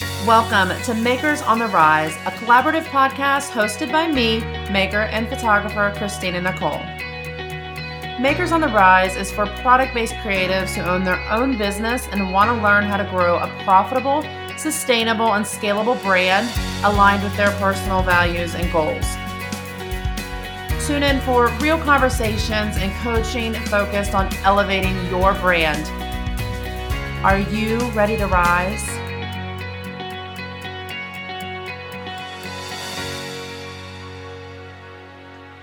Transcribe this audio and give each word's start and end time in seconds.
Welcome 0.00 0.80
to 0.82 0.94
Makers 0.94 1.42
on 1.42 1.58
the 1.58 1.66
Rise, 1.66 2.14
a 2.24 2.30
collaborative 2.30 2.84
podcast 2.84 3.50
hosted 3.50 3.90
by 3.90 4.06
me, 4.06 4.38
maker 4.70 5.00
and 5.00 5.28
photographer 5.28 5.92
Christina 5.96 6.40
Nicole. 6.40 6.78
Makers 8.20 8.52
on 8.52 8.60
the 8.60 8.68
Rise 8.68 9.16
is 9.16 9.32
for 9.32 9.46
product 9.46 9.94
based 9.94 10.14
creatives 10.14 10.74
who 10.74 10.82
own 10.82 11.02
their 11.02 11.18
own 11.30 11.58
business 11.58 12.06
and 12.12 12.32
want 12.32 12.48
to 12.48 12.62
learn 12.62 12.84
how 12.84 12.96
to 12.96 13.04
grow 13.10 13.38
a 13.38 13.48
profitable, 13.64 14.22
sustainable, 14.56 15.34
and 15.34 15.44
scalable 15.44 16.00
brand 16.02 16.48
aligned 16.84 17.24
with 17.24 17.36
their 17.36 17.50
personal 17.58 18.02
values 18.02 18.54
and 18.54 18.70
goals. 18.70 19.16
Tune 20.86 21.02
in 21.02 21.20
for 21.22 21.48
real 21.58 21.78
conversations 21.78 22.76
and 22.76 22.92
coaching 23.02 23.52
focused 23.52 24.14
on 24.14 24.32
elevating 24.44 24.94
your 25.06 25.34
brand. 25.34 25.84
Are 27.24 27.40
you 27.40 27.78
ready 27.90 28.16
to 28.16 28.26
rise? 28.28 28.97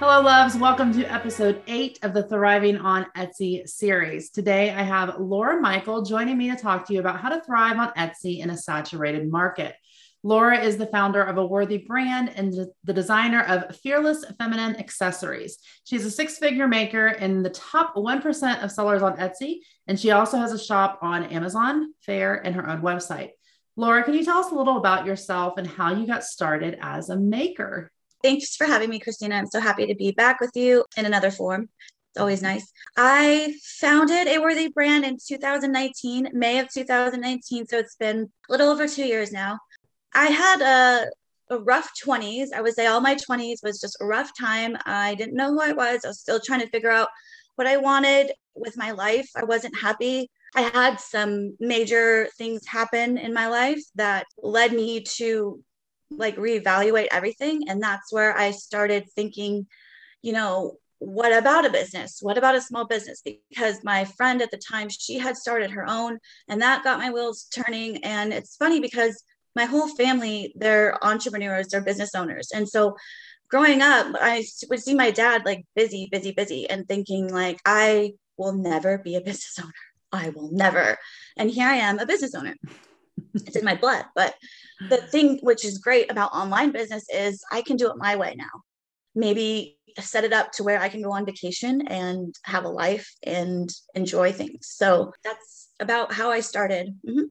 Hello, 0.07 0.21
loves. 0.21 0.55
Welcome 0.55 0.93
to 0.93 1.11
episode 1.11 1.63
eight 1.65 1.97
of 2.03 2.13
the 2.13 2.21
Thriving 2.21 2.77
on 2.77 3.07
Etsy 3.17 3.67
series. 3.67 4.29
Today, 4.29 4.69
I 4.69 4.83
have 4.83 5.19
Laura 5.19 5.59
Michael 5.59 6.03
joining 6.03 6.37
me 6.37 6.47
to 6.51 6.55
talk 6.55 6.85
to 6.85 6.93
you 6.93 6.99
about 6.99 7.19
how 7.19 7.29
to 7.29 7.41
thrive 7.41 7.79
on 7.79 7.91
Etsy 7.97 8.37
in 8.37 8.51
a 8.51 8.55
saturated 8.55 9.31
market. 9.31 9.73
Laura 10.21 10.59
is 10.59 10.77
the 10.77 10.85
founder 10.85 11.23
of 11.23 11.39
a 11.39 11.45
worthy 11.45 11.79
brand 11.79 12.31
and 12.35 12.53
the 12.83 12.93
designer 12.93 13.41
of 13.45 13.75
Fearless 13.77 14.23
Feminine 14.37 14.75
Accessories. 14.75 15.57
She's 15.85 16.05
a 16.05 16.11
six 16.11 16.37
figure 16.37 16.67
maker 16.67 17.07
in 17.07 17.41
the 17.41 17.49
top 17.49 17.95
1% 17.95 18.63
of 18.63 18.71
sellers 18.71 19.01
on 19.01 19.17
Etsy, 19.17 19.61
and 19.87 19.99
she 19.99 20.11
also 20.11 20.37
has 20.37 20.51
a 20.51 20.63
shop 20.63 20.99
on 21.01 21.23
Amazon, 21.23 21.95
Faire, 22.01 22.35
and 22.35 22.53
her 22.53 22.69
own 22.69 22.83
website. 22.83 23.31
Laura, 23.75 24.03
can 24.03 24.13
you 24.13 24.23
tell 24.23 24.37
us 24.37 24.51
a 24.51 24.55
little 24.55 24.77
about 24.77 25.07
yourself 25.07 25.55
and 25.57 25.65
how 25.65 25.95
you 25.95 26.05
got 26.05 26.23
started 26.23 26.77
as 26.79 27.09
a 27.09 27.17
maker? 27.17 27.91
Thanks 28.25 28.55
for 28.55 28.65
having 28.65 28.89
me, 28.89 28.97
Christina. 28.97 29.35
I'm 29.35 29.45
so 29.45 29.59
happy 29.59 29.85
to 29.85 29.93
be 29.93 30.09
back 30.09 30.41
with 30.41 30.49
you 30.55 30.83
in 30.97 31.05
another 31.05 31.29
form. 31.29 31.69
It's 32.09 32.19
always 32.19 32.39
mm-hmm. 32.39 32.55
nice. 32.55 32.73
I 32.97 33.53
founded 33.79 34.27
a 34.27 34.39
worthy 34.39 34.67
brand 34.67 35.05
in 35.05 35.19
2019, 35.23 36.29
May 36.33 36.57
of 36.57 36.67
2019. 36.73 37.67
So 37.67 37.77
it's 37.77 37.95
been 37.97 38.31
a 38.49 38.51
little 38.51 38.71
over 38.71 38.87
two 38.87 39.05
years 39.05 39.31
now. 39.31 39.59
I 40.15 40.25
had 40.25 40.61
a, 40.61 41.53
a 41.53 41.59
rough 41.59 41.91
20s. 42.03 42.47
I 42.51 42.61
would 42.61 42.73
say 42.73 42.87
all 42.87 42.99
my 42.99 43.13
20s 43.13 43.57
was 43.61 43.79
just 43.79 43.97
a 44.01 44.05
rough 44.07 44.31
time. 44.35 44.75
I 44.87 45.13
didn't 45.13 45.35
know 45.35 45.51
who 45.51 45.61
I 45.61 45.73
was. 45.73 46.03
I 46.03 46.07
was 46.07 46.19
still 46.19 46.39
trying 46.39 46.61
to 46.61 46.69
figure 46.69 46.89
out 46.89 47.09
what 47.57 47.67
I 47.67 47.77
wanted 47.77 48.31
with 48.55 48.75
my 48.75 48.89
life. 48.89 49.29
I 49.35 49.43
wasn't 49.43 49.79
happy. 49.79 50.31
I 50.55 50.61
had 50.61 50.99
some 50.99 51.55
major 51.59 52.27
things 52.39 52.65
happen 52.65 53.19
in 53.19 53.35
my 53.35 53.49
life 53.49 53.83
that 53.93 54.25
led 54.41 54.73
me 54.73 55.03
to 55.17 55.63
like 56.11 56.35
reevaluate 56.37 57.07
everything. 57.11 57.69
And 57.69 57.81
that's 57.81 58.11
where 58.11 58.37
I 58.37 58.51
started 58.51 59.09
thinking, 59.15 59.67
you 60.21 60.33
know, 60.33 60.77
what 60.99 61.33
about 61.33 61.65
a 61.65 61.69
business? 61.69 62.19
What 62.21 62.37
about 62.37 62.55
a 62.55 62.61
small 62.61 62.85
business? 62.85 63.21
Because 63.23 63.83
my 63.83 64.05
friend 64.05 64.41
at 64.41 64.51
the 64.51 64.57
time, 64.57 64.89
she 64.89 65.17
had 65.19 65.35
started 65.35 65.71
her 65.71 65.85
own, 65.87 66.19
and 66.47 66.61
that 66.61 66.83
got 66.83 66.99
my 66.99 67.11
wheels 67.11 67.47
turning. 67.53 68.03
And 68.03 68.33
it's 68.33 68.55
funny 68.55 68.79
because 68.79 69.23
my 69.55 69.65
whole 69.65 69.87
family, 69.95 70.53
they're 70.55 71.03
entrepreneurs, 71.03 71.67
they're 71.67 71.81
business 71.81 72.15
owners. 72.15 72.49
And 72.53 72.67
so 72.67 72.95
growing 73.49 73.81
up, 73.81 74.07
I 74.19 74.45
would 74.69 74.81
see 74.81 74.95
my 74.95 75.11
dad 75.11 75.43
like 75.45 75.65
busy, 75.75 76.07
busy, 76.11 76.31
busy, 76.31 76.69
and 76.69 76.87
thinking, 76.87 77.31
like, 77.31 77.59
I 77.65 78.13
will 78.37 78.53
never 78.53 78.97
be 78.97 79.15
a 79.15 79.21
business 79.29 79.59
owner. 79.61 79.73
I 80.11 80.29
will 80.29 80.51
never. 80.51 80.97
And 81.37 81.51
here 81.51 81.67
I 81.67 81.75
am, 81.75 81.99
a 81.99 82.05
business 82.05 82.33
owner 82.35 82.55
it's 83.35 83.55
in 83.55 83.65
my 83.65 83.75
blood. 83.75 84.05
But 84.15 84.35
the 84.89 84.97
thing 84.97 85.39
which 85.41 85.65
is 85.65 85.77
great 85.77 86.11
about 86.11 86.33
online 86.33 86.71
business 86.71 87.05
is 87.13 87.43
I 87.51 87.61
can 87.61 87.77
do 87.77 87.89
it 87.89 87.97
my 87.97 88.15
way 88.15 88.35
now. 88.37 88.61
Maybe 89.13 89.77
set 89.99 90.23
it 90.23 90.33
up 90.33 90.51
to 90.53 90.63
where 90.63 90.79
I 90.79 90.89
can 90.89 91.01
go 91.01 91.11
on 91.11 91.25
vacation 91.25 91.87
and 91.87 92.35
have 92.43 92.65
a 92.65 92.69
life 92.69 93.09
and 93.23 93.69
enjoy 93.93 94.31
things. 94.33 94.67
So 94.67 95.13
that's 95.23 95.69
about 95.79 96.11
how 96.11 96.31
I 96.31 96.41
started. 96.41 96.87
Mm-hmm. 97.07 97.25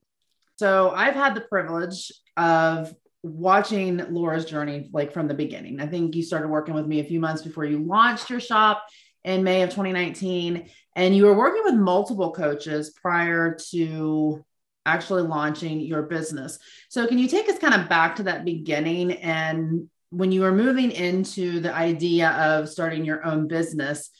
So 0.56 0.90
I've 0.90 1.14
had 1.14 1.34
the 1.34 1.42
privilege 1.42 2.12
of 2.36 2.94
watching 3.22 3.98
Laura's 4.12 4.44
journey 4.44 4.88
like 4.92 5.12
from 5.12 5.28
the 5.28 5.34
beginning. 5.34 5.80
I 5.80 5.86
think 5.86 6.14
you 6.14 6.22
started 6.22 6.48
working 6.48 6.74
with 6.74 6.86
me 6.86 7.00
a 7.00 7.04
few 7.04 7.20
months 7.20 7.42
before 7.42 7.64
you 7.64 7.82
launched 7.82 8.30
your 8.30 8.40
shop 8.40 8.84
in 9.24 9.42
May 9.42 9.62
of 9.62 9.70
2019 9.70 10.68
and 10.96 11.16
you 11.16 11.24
were 11.24 11.36
working 11.36 11.62
with 11.64 11.74
multiple 11.74 12.32
coaches 12.32 12.90
prior 12.90 13.56
to 13.70 14.44
actually 14.86 15.22
launching 15.22 15.80
your 15.80 16.02
business. 16.02 16.58
So, 16.88 17.06
can 17.06 17.18
you 17.18 17.28
take 17.28 17.48
us 17.48 17.58
kind 17.58 17.74
of 17.74 17.88
back 17.88 18.16
to 18.16 18.24
that 18.24 18.44
beginning 18.44 19.12
and 19.12 19.88
when 20.14 20.30
you 20.30 20.42
were 20.42 20.52
moving 20.52 20.92
into 20.92 21.58
the 21.58 21.74
idea 21.74 22.30
of 22.30 22.68
starting 22.68 23.04
your 23.04 23.24
own 23.26 23.48
business, 23.48 24.10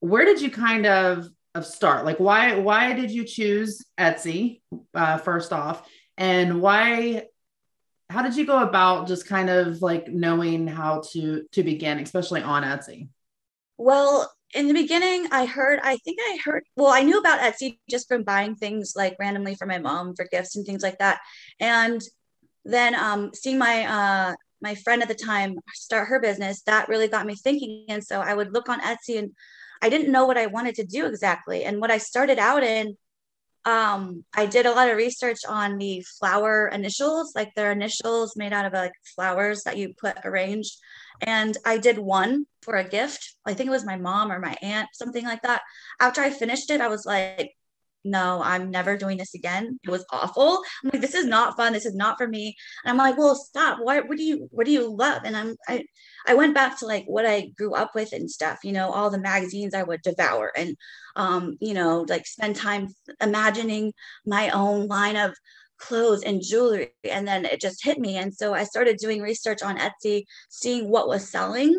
where 0.00 0.24
did 0.24 0.42
you 0.42 0.50
kind 0.50 0.84
of 0.86 1.26
of 1.54 1.64
start? 1.64 2.04
Like, 2.04 2.18
why 2.18 2.56
why 2.56 2.92
did 2.92 3.10
you 3.10 3.24
choose 3.24 3.84
Etsy 3.98 4.60
uh, 4.94 5.18
first 5.18 5.52
off, 5.52 5.88
and 6.16 6.60
why? 6.60 7.24
How 8.10 8.22
did 8.22 8.36
you 8.36 8.46
go 8.46 8.62
about 8.62 9.06
just 9.06 9.26
kind 9.26 9.50
of 9.50 9.82
like 9.82 10.08
knowing 10.08 10.66
how 10.66 11.02
to 11.12 11.44
to 11.52 11.62
begin, 11.62 11.98
especially 11.98 12.42
on 12.42 12.62
Etsy? 12.62 13.08
Well, 13.76 14.30
in 14.54 14.66
the 14.66 14.74
beginning, 14.74 15.28
I 15.30 15.44
heard, 15.44 15.78
I 15.82 15.96
think 15.98 16.18
I 16.20 16.38
heard, 16.44 16.64
well, 16.76 16.92
I 16.92 17.02
knew 17.02 17.18
about 17.18 17.40
Etsy 17.40 17.78
just 17.88 18.08
from 18.08 18.22
buying 18.22 18.54
things 18.54 18.94
like 18.96 19.16
randomly 19.18 19.54
for 19.54 19.66
my 19.66 19.78
mom 19.78 20.14
for 20.14 20.26
gifts 20.30 20.56
and 20.56 20.64
things 20.64 20.82
like 20.82 20.98
that. 20.98 21.20
And 21.60 22.00
then 22.64 22.94
um, 22.94 23.30
seeing 23.34 23.58
my, 23.58 23.84
uh, 23.84 24.34
my 24.60 24.74
friend 24.74 25.02
at 25.02 25.08
the 25.08 25.14
time 25.14 25.56
start 25.74 26.08
her 26.08 26.20
business, 26.20 26.62
that 26.62 26.88
really 26.88 27.08
got 27.08 27.26
me 27.26 27.34
thinking. 27.34 27.84
And 27.88 28.02
so 28.02 28.20
I 28.20 28.34
would 28.34 28.52
look 28.52 28.68
on 28.68 28.80
Etsy 28.80 29.18
and 29.18 29.32
I 29.82 29.90
didn't 29.90 30.12
know 30.12 30.26
what 30.26 30.38
I 30.38 30.46
wanted 30.46 30.74
to 30.76 30.86
do 30.86 31.06
exactly. 31.06 31.64
And 31.64 31.80
what 31.80 31.90
I 31.90 31.98
started 31.98 32.38
out 32.38 32.64
in, 32.64 32.96
um, 33.64 34.24
I 34.34 34.46
did 34.46 34.66
a 34.66 34.72
lot 34.72 34.88
of 34.88 34.96
research 34.96 35.40
on 35.46 35.76
the 35.76 36.02
flower 36.18 36.68
initials, 36.68 37.34
like 37.34 37.54
their 37.54 37.70
initials 37.70 38.34
made 38.34 38.52
out 38.52 38.64
of 38.64 38.72
like 38.72 38.92
flowers 39.14 39.62
that 39.64 39.76
you 39.76 39.94
put 40.00 40.16
arranged. 40.24 40.74
And 41.20 41.56
I 41.64 41.78
did 41.78 41.98
one 41.98 42.46
for 42.62 42.74
a 42.74 42.88
gift. 42.88 43.34
I 43.44 43.54
think 43.54 43.68
it 43.68 43.72
was 43.72 43.84
my 43.84 43.96
mom 43.96 44.30
or 44.30 44.38
my 44.38 44.56
aunt, 44.62 44.88
something 44.92 45.24
like 45.24 45.42
that. 45.42 45.62
After 46.00 46.20
I 46.20 46.30
finished 46.30 46.70
it, 46.70 46.80
I 46.80 46.88
was 46.88 47.04
like, 47.06 47.52
no, 48.04 48.40
I'm 48.42 48.70
never 48.70 48.96
doing 48.96 49.18
this 49.18 49.34
again. 49.34 49.78
It 49.84 49.90
was 49.90 50.04
awful. 50.10 50.62
I'm 50.82 50.90
like, 50.92 51.00
this 51.00 51.14
is 51.14 51.26
not 51.26 51.56
fun. 51.56 51.72
This 51.72 51.86
is 51.86 51.94
not 51.94 52.16
for 52.16 52.28
me. 52.28 52.56
And 52.84 52.90
I'm 52.90 52.96
like, 52.96 53.18
well, 53.18 53.34
stop. 53.34 53.78
What, 53.80 54.08
what 54.08 54.16
do 54.16 54.22
you, 54.22 54.48
what 54.50 54.66
do 54.66 54.72
you 54.72 54.94
love? 54.94 55.22
And 55.24 55.36
I'm, 55.36 55.56
I, 55.68 55.84
I 56.26 56.34
went 56.34 56.54
back 56.54 56.78
to 56.78 56.86
like 56.86 57.04
what 57.06 57.26
I 57.26 57.50
grew 57.56 57.74
up 57.74 57.94
with 57.94 58.12
and 58.12 58.30
stuff, 58.30 58.60
you 58.62 58.72
know, 58.72 58.90
all 58.90 59.10
the 59.10 59.18
magazines 59.18 59.74
I 59.74 59.82
would 59.82 60.02
devour 60.02 60.52
and, 60.56 60.76
um, 61.16 61.56
you 61.60 61.74
know, 61.74 62.06
like 62.08 62.26
spend 62.26 62.56
time 62.56 62.88
imagining 63.20 63.92
my 64.24 64.50
own 64.50 64.86
line 64.86 65.16
of 65.16 65.34
clothes 65.78 66.22
and 66.22 66.42
jewelry. 66.42 66.90
And 67.04 67.26
then 67.26 67.44
it 67.44 67.60
just 67.60 67.84
hit 67.84 67.98
me. 67.98 68.16
And 68.16 68.34
so 68.34 68.54
I 68.54 68.64
started 68.64 68.96
doing 68.98 69.22
research 69.22 69.62
on 69.62 69.78
Etsy, 69.78 70.24
seeing 70.48 70.88
what 70.88 71.08
was 71.08 71.28
selling. 71.28 71.72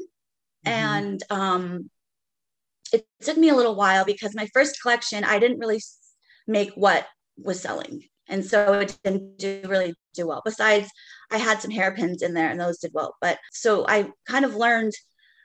Mm-hmm. 0.66 0.70
And 0.70 1.24
um, 1.30 1.90
it 2.94 3.06
took 3.22 3.38
me 3.38 3.50
a 3.50 3.56
little 3.56 3.76
while 3.76 4.06
because 4.06 4.36
my 4.36 4.48
first 4.54 4.82
collection, 4.82 5.24
I 5.24 5.40
didn't 5.40 5.60
really 5.60 5.82
make 6.48 6.72
what 6.76 7.08
was 7.38 7.62
selling. 7.62 8.04
And 8.28 8.46
so 8.46 8.74
it 8.74 8.98
didn't 9.04 9.38
do 9.38 9.62
really 9.66 9.96
do 10.14 10.28
well. 10.28 10.42
Besides, 10.46 10.90
I 11.32 11.38
had 11.38 11.62
some 11.62 11.72
hairpins 11.72 12.22
in 12.22 12.34
there 12.34 12.50
and 12.50 12.60
those 12.60 12.80
did 12.80 12.92
well. 12.94 13.16
But 13.22 13.40
so 13.52 13.86
I 13.88 14.12
kind 14.28 14.46
of 14.46 14.56
learned 14.56 14.94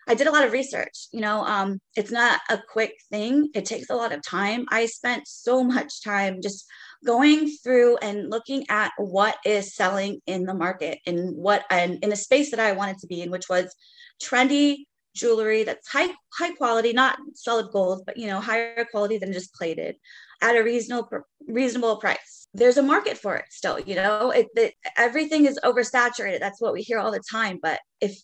I 0.06 0.14
did 0.14 0.26
a 0.26 0.32
lot 0.32 0.44
of 0.44 0.52
research. 0.52 1.08
You 1.12 1.20
know, 1.20 1.44
um, 1.44 1.80
it's 1.96 2.10
not 2.10 2.40
a 2.50 2.58
quick 2.70 2.94
thing, 3.10 3.50
it 3.54 3.64
takes 3.64 3.90
a 3.90 3.96
lot 3.96 4.12
of 4.12 4.22
time. 4.22 4.66
I 4.70 4.86
spent 4.86 5.26
so 5.26 5.62
much 5.62 6.02
time 6.02 6.40
just 6.42 6.66
going 7.04 7.50
through 7.62 7.98
and 7.98 8.30
looking 8.30 8.66
at 8.68 8.92
what 8.96 9.36
is 9.44 9.74
selling 9.74 10.20
in 10.26 10.44
the 10.44 10.54
market 10.54 10.98
and 11.06 11.36
what 11.36 11.64
and 11.70 12.02
in 12.02 12.12
a 12.12 12.16
space 12.16 12.50
that 12.50 12.60
I 12.60 12.72
wanted 12.72 12.98
to 12.98 13.06
be 13.06 13.22
in, 13.22 13.30
which 13.30 13.48
was 13.48 13.74
trendy 14.22 14.84
jewelry 15.14 15.62
that's 15.62 15.88
high 15.88 16.08
high 16.32 16.52
quality, 16.54 16.92
not 16.92 17.18
solid 17.34 17.70
gold, 17.72 18.04
but 18.06 18.16
you 18.16 18.26
know, 18.26 18.40
higher 18.40 18.86
quality 18.90 19.18
than 19.18 19.32
just 19.32 19.54
plated 19.54 19.96
at 20.42 20.56
a 20.56 20.62
reasonable 20.62 21.08
reasonable 21.46 21.96
price. 21.98 22.48
There's 22.54 22.76
a 22.76 22.82
market 22.82 23.18
for 23.18 23.36
it 23.36 23.46
still, 23.50 23.80
you 23.80 23.94
know. 23.94 24.30
It, 24.30 24.48
it 24.56 24.74
everything 24.96 25.46
is 25.46 25.58
oversaturated. 25.64 26.40
That's 26.40 26.60
what 26.60 26.72
we 26.72 26.82
hear 26.82 26.98
all 26.98 27.12
the 27.12 27.22
time. 27.30 27.58
But 27.62 27.80
if 28.00 28.18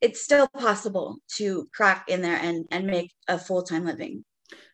it's 0.00 0.22
still 0.22 0.48
possible 0.48 1.18
to 1.36 1.68
crack 1.74 2.08
in 2.08 2.22
there 2.22 2.36
and 2.36 2.66
and 2.70 2.86
make 2.86 3.12
a 3.28 3.38
full-time 3.38 3.84
living 3.84 4.24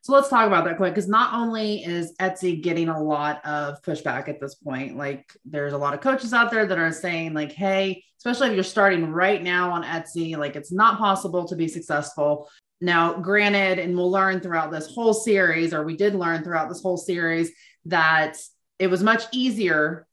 so 0.03 0.13
let's 0.13 0.29
talk 0.29 0.47
about 0.47 0.65
that 0.65 0.77
quick 0.77 0.95
because 0.95 1.09
not 1.09 1.35
only 1.35 1.83
is 1.83 2.15
Etsy 2.21 2.63
getting 2.63 2.89
a 2.89 3.03
lot 3.03 3.45
of 3.45 3.81
pushback 3.83 4.29
at 4.29 4.39
this 4.39 4.55
point, 4.55 4.97
like 4.97 5.33
there's 5.45 5.73
a 5.73 5.79
lot 5.79 5.95
of 5.95 6.01
coaches 6.01 6.33
out 6.33 6.51
there 6.51 6.67
that 6.67 6.79
are 6.79 6.93
saying, 6.93 7.33
like, 7.33 7.53
hey, 7.53 8.05
especially 8.19 8.49
if 8.49 8.55
you're 8.55 8.65
starting 8.65 9.11
right 9.11 9.43
now 9.43 9.71
on 9.71 9.83
Etsy, 9.83 10.37
like 10.37 10.57
it's 10.57 10.71
not 10.71 10.99
possible 10.99 11.47
to 11.49 11.57
be 11.57 11.69
successful. 11.69 12.49
Now, 12.81 13.15
granted, 13.15 13.79
and 13.79 13.97
we'll 13.97 14.11
learn 14.11 14.41
throughout 14.41 14.71
this 14.71 14.95
whole 14.95 15.15
series, 15.15 15.73
or 15.73 15.85
we 15.85 15.97
did 15.97 16.15
learn 16.15 16.45
throughout 16.45 16.69
this 16.69 16.83
whole 16.83 16.99
series, 16.99 17.51
that 17.87 18.37
it 18.79 18.89
was 18.89 19.03
much 19.03 19.25
easier 19.33 20.07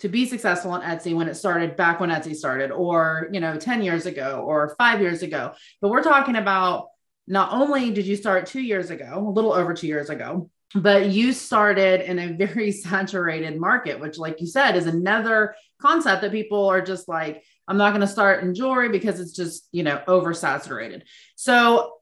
to 0.00 0.08
be 0.08 0.26
successful 0.26 0.70
on 0.70 0.82
Etsy 0.82 1.14
when 1.14 1.28
it 1.28 1.34
started 1.34 1.76
back 1.76 2.00
when 2.00 2.10
Etsy 2.10 2.34
started, 2.34 2.70
or, 2.70 3.28
you 3.32 3.40
know, 3.40 3.56
10 3.56 3.82
years 3.82 4.06
ago 4.06 4.44
or 4.46 4.74
five 4.78 5.00
years 5.00 5.22
ago. 5.22 5.52
But 5.80 5.90
we're 5.90 6.02
talking 6.02 6.36
about 6.36 6.88
not 7.26 7.52
only 7.52 7.90
did 7.90 8.06
you 8.06 8.16
start 8.16 8.46
two 8.46 8.60
years 8.60 8.90
ago, 8.90 9.26
a 9.26 9.30
little 9.30 9.52
over 9.52 9.74
two 9.74 9.86
years 9.86 10.08
ago, 10.08 10.50
but 10.74 11.10
you 11.10 11.32
started 11.32 12.08
in 12.08 12.18
a 12.18 12.32
very 12.32 12.72
saturated 12.84 13.58
market, 13.58 14.00
which, 14.00 14.18
like 14.18 14.40
you 14.40 14.46
said, 14.46 14.76
is 14.76 14.86
another 14.86 15.54
concept 15.80 16.22
that 16.22 16.32
people 16.32 16.68
are 16.68 16.82
just 16.82 17.08
like, 17.08 17.42
I'm 17.66 17.76
not 17.76 17.90
going 17.90 18.00
to 18.00 18.06
start 18.06 18.42
in 18.42 18.54
jewelry 18.54 18.88
because 18.88 19.20
it's 19.20 19.32
just, 19.32 19.68
you 19.72 19.82
know, 19.82 20.02
oversaturated. 20.08 21.02
So, 21.36 21.94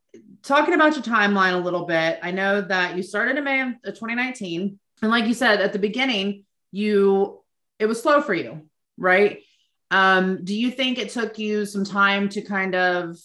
talking 0.43 0.75
about 0.75 0.95
your 0.95 1.03
timeline 1.03 1.55
a 1.55 1.59
little 1.59 1.85
bit, 1.85 2.19
I 2.23 2.31
know 2.31 2.61
that 2.63 2.97
you 2.97 3.03
started 3.03 3.37
in 3.37 3.45
May 3.45 3.61
of 3.61 3.69
uh, 3.69 3.91
2019. 3.91 4.79
And 5.03 5.11
like 5.11 5.27
you 5.27 5.35
said 5.35 5.61
at 5.61 5.73
the 5.73 5.79
beginning, 5.79 6.45
you 6.71 7.43
it 7.79 7.87
was 7.87 8.03
slow 8.03 8.21
for 8.21 8.35
you, 8.35 8.69
right? 8.97 9.43
Um, 9.91 10.45
do 10.45 10.55
you 10.55 10.71
think 10.71 10.99
it 10.99 11.11
took 11.11 11.39
you 11.39 11.65
some 11.67 11.85
time 11.85 12.29
to 12.31 12.43
kind 12.43 12.75
of 12.75 13.17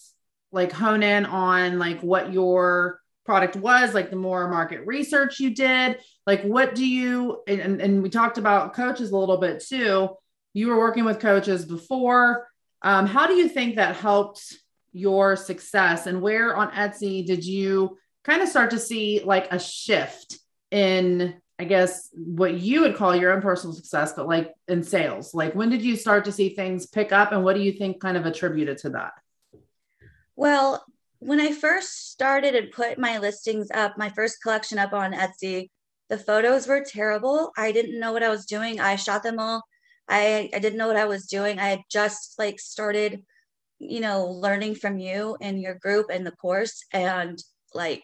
like 0.51 0.71
hone 0.71 1.03
in 1.03 1.25
on 1.25 1.79
like 1.79 2.01
what 2.01 2.33
your 2.33 2.99
product 3.25 3.55
was, 3.55 3.93
like 3.93 4.09
the 4.09 4.15
more 4.15 4.49
market 4.49 4.85
research 4.85 5.39
you 5.39 5.55
did? 5.55 5.99
Like, 6.27 6.43
what 6.43 6.75
do 6.75 6.85
you, 6.85 7.41
and, 7.47 7.81
and 7.81 8.03
we 8.03 8.09
talked 8.09 8.37
about 8.37 8.73
coaches 8.73 9.11
a 9.11 9.17
little 9.17 9.37
bit 9.37 9.63
too. 9.65 10.09
You 10.53 10.67
were 10.67 10.77
working 10.77 11.05
with 11.05 11.19
coaches 11.19 11.65
before. 11.65 12.47
Um, 12.81 13.05
how 13.05 13.27
do 13.27 13.33
you 13.33 13.47
think 13.47 13.75
that 13.75 13.95
helped 13.95 14.55
your 14.91 15.35
success? 15.35 16.07
And 16.07 16.21
where 16.21 16.55
on 16.55 16.71
Etsy 16.71 17.25
did 17.25 17.45
you 17.45 17.97
kind 18.23 18.41
of 18.41 18.49
start 18.49 18.71
to 18.71 18.79
see 18.79 19.21
like 19.23 19.51
a 19.51 19.59
shift 19.59 20.37
in 20.69 21.40
I 21.61 21.63
guess 21.63 22.09
what 22.13 22.55
you 22.55 22.81
would 22.81 22.95
call 22.95 23.15
your 23.15 23.31
own 23.31 23.39
personal 23.39 23.75
success, 23.75 24.13
but 24.13 24.27
like 24.27 24.51
in 24.67 24.81
sales, 24.81 25.35
like 25.35 25.53
when 25.53 25.69
did 25.69 25.83
you 25.83 25.95
start 25.95 26.25
to 26.25 26.31
see 26.31 26.49
things 26.49 26.87
pick 26.87 27.11
up 27.11 27.31
and 27.31 27.43
what 27.43 27.55
do 27.55 27.61
you 27.61 27.71
think 27.71 28.01
kind 28.01 28.17
of 28.17 28.25
attributed 28.25 28.79
to 28.79 28.89
that? 28.89 29.13
Well, 30.35 30.83
when 31.19 31.39
I 31.39 31.51
first 31.51 32.09
started 32.09 32.55
and 32.55 32.71
put 32.71 32.97
my 32.97 33.19
listings 33.19 33.69
up, 33.71 33.95
my 33.95 34.09
first 34.09 34.41
collection 34.41 34.79
up 34.79 34.91
on 34.91 35.13
Etsy, 35.13 35.69
the 36.09 36.17
photos 36.17 36.67
were 36.67 36.83
terrible. 36.83 37.51
I 37.55 37.71
didn't 37.71 37.99
know 37.99 38.11
what 38.11 38.23
I 38.23 38.29
was 38.29 38.47
doing. 38.47 38.79
I 38.79 38.95
shot 38.95 39.21
them 39.21 39.37
all. 39.37 39.61
I, 40.09 40.49
I 40.55 40.57
didn't 40.57 40.79
know 40.79 40.87
what 40.87 40.97
I 40.97 41.05
was 41.05 41.27
doing. 41.27 41.59
I 41.59 41.67
had 41.67 41.81
just 41.91 42.39
like 42.39 42.59
started, 42.59 43.23
you 43.77 43.99
know, 43.99 44.25
learning 44.25 44.75
from 44.75 44.97
you 44.97 45.37
and 45.39 45.61
your 45.61 45.75
group 45.75 46.07
and 46.11 46.25
the 46.25 46.31
course. 46.31 46.83
And 46.91 47.37
like, 47.75 48.03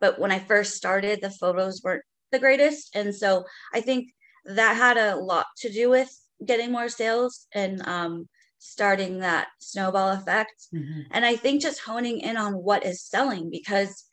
but 0.00 0.20
when 0.20 0.30
I 0.30 0.38
first 0.38 0.76
started, 0.76 1.20
the 1.20 1.30
photos 1.30 1.82
weren't 1.82 2.04
the 2.34 2.40
greatest. 2.40 2.94
And 2.94 3.14
so 3.14 3.44
I 3.72 3.80
think 3.80 4.10
that 4.44 4.76
had 4.76 4.98
a 4.98 5.16
lot 5.16 5.46
to 5.58 5.72
do 5.72 5.88
with 5.88 6.10
getting 6.44 6.70
more 6.70 6.88
sales 6.88 7.46
and 7.54 7.86
um, 7.88 8.28
starting 8.58 9.20
that 9.20 9.48
snowball 9.60 10.10
effect. 10.10 10.54
Mm-hmm. 10.74 11.00
And 11.12 11.24
I 11.24 11.36
think 11.36 11.62
just 11.62 11.80
honing 11.80 12.20
in 12.20 12.36
on 12.36 12.54
what 12.54 12.84
is 12.84 13.02
selling 13.02 13.50
because 13.50 14.04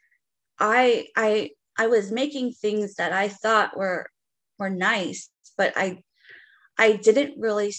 I 0.60 1.08
I 1.18 1.52
I 1.78 1.88
was 1.88 2.12
making 2.12 2.52
things 2.52 2.96
that 2.96 3.12
I 3.12 3.28
thought 3.28 3.78
were 3.78 4.08
were 4.60 4.70
nice, 4.70 5.30
but 5.58 5.74
I 5.76 6.04
I 6.78 6.94
didn't 6.94 7.40
really 7.40 7.74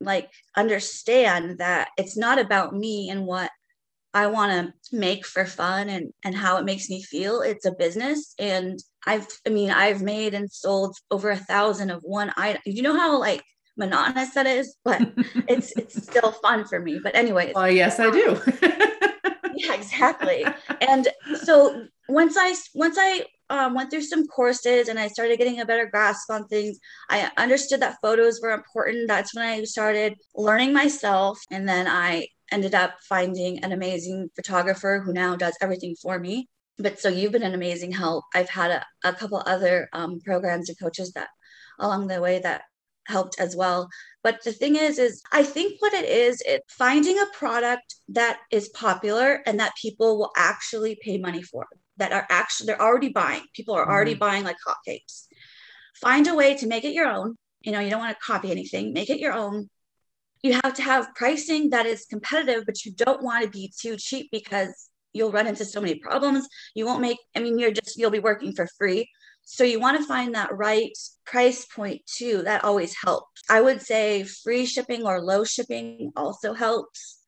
like 0.00 0.30
understand 0.56 1.58
that 1.58 1.88
it's 1.96 2.16
not 2.16 2.38
about 2.38 2.74
me 2.74 3.08
and 3.10 3.26
what 3.26 3.50
I 4.14 4.28
want 4.28 4.52
to 4.52 4.96
make 4.96 5.26
for 5.26 5.44
fun 5.44 5.88
and 5.88 6.12
and 6.24 6.34
how 6.34 6.56
it 6.58 6.64
makes 6.64 6.88
me 6.88 7.02
feel. 7.02 7.40
It's 7.40 7.66
a 7.66 7.72
business 7.72 8.34
and 8.38 8.78
I've 9.06 9.26
I 9.46 9.50
mean 9.50 9.70
I've 9.70 10.02
made 10.02 10.34
and 10.34 10.50
sold 10.50 10.96
over 11.10 11.30
a 11.30 11.36
thousand 11.36 11.90
of 11.90 12.00
one 12.02 12.32
item. 12.36 12.62
You 12.64 12.82
know 12.82 12.96
how 12.96 13.18
like 13.18 13.42
monotonous 13.76 14.34
that 14.34 14.46
is, 14.46 14.76
but 14.84 15.00
it's 15.48 15.72
it's 15.76 16.02
still 16.02 16.32
fun 16.32 16.64
for 16.64 16.80
me. 16.80 17.00
But 17.02 17.16
anyway. 17.16 17.52
Well, 17.54 17.70
yes, 17.70 17.98
I 17.98 18.10
do. 18.10 18.40
yeah, 19.54 19.74
exactly. 19.74 20.46
And 20.80 21.08
so 21.42 21.86
once 22.08 22.36
I 22.38 22.54
once 22.74 22.96
I 22.98 23.24
um, 23.50 23.74
went 23.74 23.90
through 23.90 24.02
some 24.02 24.26
courses 24.26 24.88
and 24.88 24.98
I 24.98 25.08
started 25.08 25.38
getting 25.38 25.60
a 25.60 25.66
better 25.66 25.86
grasp 25.86 26.30
on 26.30 26.46
things. 26.48 26.78
I 27.10 27.30
understood 27.36 27.80
that 27.80 27.98
photos 28.00 28.40
were 28.40 28.52
important. 28.52 29.08
That's 29.08 29.34
when 29.34 29.44
I 29.44 29.64
started 29.64 30.14
learning 30.34 30.72
myself. 30.72 31.38
And 31.50 31.68
then 31.68 31.86
I 31.86 32.28
ended 32.54 32.74
up 32.74 32.92
finding 33.08 33.62
an 33.64 33.72
amazing 33.72 34.30
photographer 34.36 35.02
who 35.04 35.12
now 35.12 35.34
does 35.34 35.56
everything 35.60 35.94
for 36.00 36.18
me. 36.18 36.48
But 36.78 37.00
so 37.00 37.08
you've 37.08 37.32
been 37.32 37.42
an 37.50 37.54
amazing 37.54 37.92
help. 37.92 38.24
I've 38.34 38.48
had 38.48 38.70
a, 38.70 38.84
a 39.04 39.12
couple 39.12 39.42
other 39.44 39.88
um, 39.92 40.20
programs 40.20 40.68
and 40.68 40.78
coaches 40.78 41.12
that 41.12 41.28
along 41.78 42.06
the 42.06 42.20
way 42.20 42.38
that 42.40 42.62
helped 43.06 43.38
as 43.38 43.54
well. 43.56 43.88
But 44.22 44.42
the 44.44 44.52
thing 44.52 44.76
is, 44.76 44.98
is 44.98 45.22
I 45.32 45.42
think 45.42 45.82
what 45.82 45.92
it 45.92 46.08
is, 46.08 46.42
it 46.46 46.62
finding 46.68 47.18
a 47.18 47.36
product 47.36 47.96
that 48.08 48.38
is 48.50 48.68
popular 48.70 49.42
and 49.46 49.60
that 49.60 49.72
people 49.80 50.18
will 50.18 50.32
actually 50.36 50.96
pay 51.02 51.18
money 51.18 51.42
for, 51.42 51.66
that 51.98 52.12
are 52.12 52.26
actually 52.30 52.68
they're 52.68 52.80
already 52.80 53.10
buying. 53.10 53.42
People 53.54 53.74
are 53.74 53.88
already 53.88 54.12
mm-hmm. 54.12 54.20
buying 54.20 54.44
like 54.44 54.56
hotcakes. 54.66 55.26
Find 55.96 56.26
a 56.26 56.34
way 56.34 56.56
to 56.56 56.66
make 56.66 56.84
it 56.84 56.94
your 56.94 57.06
own. 57.06 57.36
You 57.60 57.72
know, 57.72 57.80
you 57.80 57.90
don't 57.90 58.00
want 58.00 58.16
to 58.16 58.24
copy 58.24 58.50
anything. 58.50 58.92
Make 58.92 59.10
it 59.10 59.20
your 59.20 59.32
own. 59.32 59.68
You 60.44 60.52
have 60.62 60.74
to 60.74 60.82
have 60.82 61.14
pricing 61.14 61.70
that 61.70 61.86
is 61.86 62.04
competitive, 62.04 62.64
but 62.66 62.84
you 62.84 62.92
don't 62.92 63.22
want 63.22 63.44
to 63.44 63.50
be 63.50 63.72
too 63.80 63.96
cheap 63.96 64.28
because 64.30 64.90
you'll 65.14 65.32
run 65.32 65.46
into 65.46 65.64
so 65.64 65.80
many 65.80 65.94
problems. 65.94 66.46
You 66.74 66.84
won't 66.84 67.00
make. 67.00 67.16
I 67.34 67.40
mean, 67.40 67.58
you're 67.58 67.70
just 67.72 67.96
you'll 67.96 68.10
be 68.10 68.18
working 68.18 68.52
for 68.52 68.68
free. 68.78 69.08
So 69.44 69.64
you 69.64 69.80
want 69.80 69.96
to 69.98 70.06
find 70.06 70.34
that 70.34 70.54
right 70.54 70.92
price 71.24 71.64
point 71.64 72.02
too. 72.04 72.42
That 72.42 72.62
always 72.62 72.94
helps. 73.02 73.40
I 73.48 73.62
would 73.62 73.80
say 73.80 74.24
free 74.24 74.66
shipping 74.66 75.04
or 75.06 75.22
low 75.22 75.44
shipping 75.44 76.12
also 76.14 76.52
helps. 76.52 77.20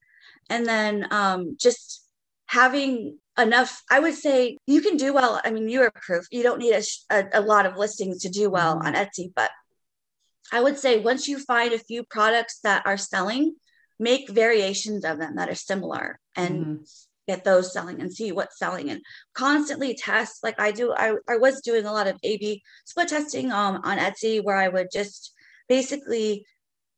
And 0.50 0.66
then 0.66 1.08
um, 1.10 1.56
just 1.58 2.06
having 2.46 3.18
enough, 3.38 3.82
I 3.90 4.00
would 4.00 4.14
say 4.14 4.58
you 4.66 4.82
can 4.82 4.98
do 4.98 5.14
well. 5.14 5.40
I 5.42 5.50
mean, 5.50 5.70
you 5.70 5.80
are 5.82 5.90
proof. 5.90 6.26
You 6.30 6.42
don't 6.42 6.58
need 6.58 6.74
a, 6.74 6.82
a, 7.10 7.40
a 7.40 7.40
lot 7.40 7.64
of 7.64 7.78
listings 7.78 8.20
to 8.22 8.28
do 8.28 8.50
well 8.50 8.76
mm-hmm. 8.76 8.86
on 8.86 8.94
Etsy, 8.94 9.32
but 9.34 9.50
I 10.52 10.60
would 10.60 10.78
say 10.78 11.00
once 11.00 11.28
you 11.28 11.38
find 11.38 11.72
a 11.72 11.78
few 11.78 12.04
products 12.04 12.60
that 12.62 12.86
are 12.86 12.96
selling, 12.96 13.56
make 13.98 14.30
variations 14.30 15.04
of 15.04 15.18
them 15.18 15.36
that 15.36 15.48
are 15.48 15.54
similar 15.54 16.18
and 16.34 16.54
mm-hmm. 16.54 16.82
get 17.26 17.44
those 17.44 17.72
selling 17.72 18.00
and 18.00 18.12
see 18.12 18.32
what's 18.32 18.58
selling 18.58 18.90
and 18.90 19.00
constantly 19.34 19.94
test. 19.94 20.42
Like 20.42 20.60
i 20.60 20.70
do 20.70 20.92
i, 20.92 21.14
I 21.28 21.38
was 21.38 21.60
doing 21.62 21.86
a 21.86 21.92
lot 21.92 22.06
of 22.06 22.18
a 22.22 22.36
b 22.36 22.62
split 22.84 23.08
testing 23.08 23.52
um, 23.52 23.80
on 23.84 23.98
etsy 23.98 24.42
where 24.42 24.56
i 24.56 24.68
would 24.68 24.88
just 24.92 25.32
basically 25.68 26.44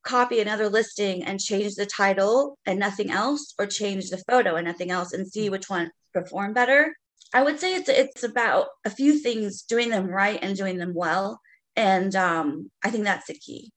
copy 0.03 0.41
another 0.41 0.69
listing 0.69 1.23
and 1.25 1.41
change 1.41 1.75
the 1.75 1.87
title 1.87 2.59
and 2.67 2.79
nothing 2.79 3.11
else 3.11 3.55
or 3.59 3.67
change 3.67 4.11
the 4.11 4.23
photo 4.29 4.57
and 4.57 4.67
nothing 4.67 4.91
else 4.91 5.13
and 5.13 5.27
see 5.27 5.51
which 5.51 5.69
one 5.69 5.91
performed 6.15 6.55
better. 6.55 6.95
I 7.35 7.43
would 7.43 7.61
say 7.61 7.75
it's 7.75 7.91
it's 7.91 8.25
about 8.25 8.69
a 8.87 8.91
few 8.91 9.19
things 9.19 9.63
doing 9.63 9.91
them 9.91 10.07
right 10.07 10.39
and 10.41 10.57
doing 10.57 10.79
them 10.79 10.95
well 10.95 11.41
and 11.79 12.15
um, 12.15 12.71
i 12.85 12.91
think 12.91 13.05
that's 13.05 13.27
the 13.27 13.35
key 13.35 13.73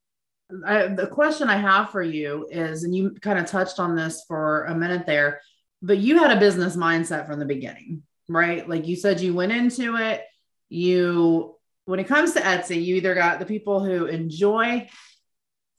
I, 0.66 0.88
the 0.88 1.08
question 1.08 1.50
I 1.50 1.58
have 1.58 1.92
for 1.92 2.02
you 2.02 2.48
is, 2.50 2.84
and 2.84 2.94
you 2.94 3.12
kind 3.22 3.40
of 3.40 3.46
touched 3.46 3.80
on 3.80 3.96
this 3.96 4.24
for 4.28 4.66
a 4.66 4.76
minute 4.76 5.06
there, 5.06 5.42
but 5.82 5.98
you 5.98 6.18
had 6.18 6.36
a 6.36 6.40
business 6.40 6.76
mindset 6.76 7.28
from 7.28 7.40
the 7.40 7.46
beginning, 7.46 8.04
right? 8.28 8.68
Like 8.68 8.88
you 8.88 8.96
said, 8.96 9.22
you 9.22 9.34
went 9.34 9.52
into 9.52 9.96
it. 9.98 10.24
You, 10.70 11.56
when 11.86 12.00
it 12.00 12.08
comes 12.08 12.34
to 12.34 12.42
Etsy, 12.42 12.84
you 12.84 12.96
either 12.96 13.16
got 13.16 13.40
the 13.40 13.46
people 13.46 13.84
who 13.84 14.06
enjoy 14.06 14.90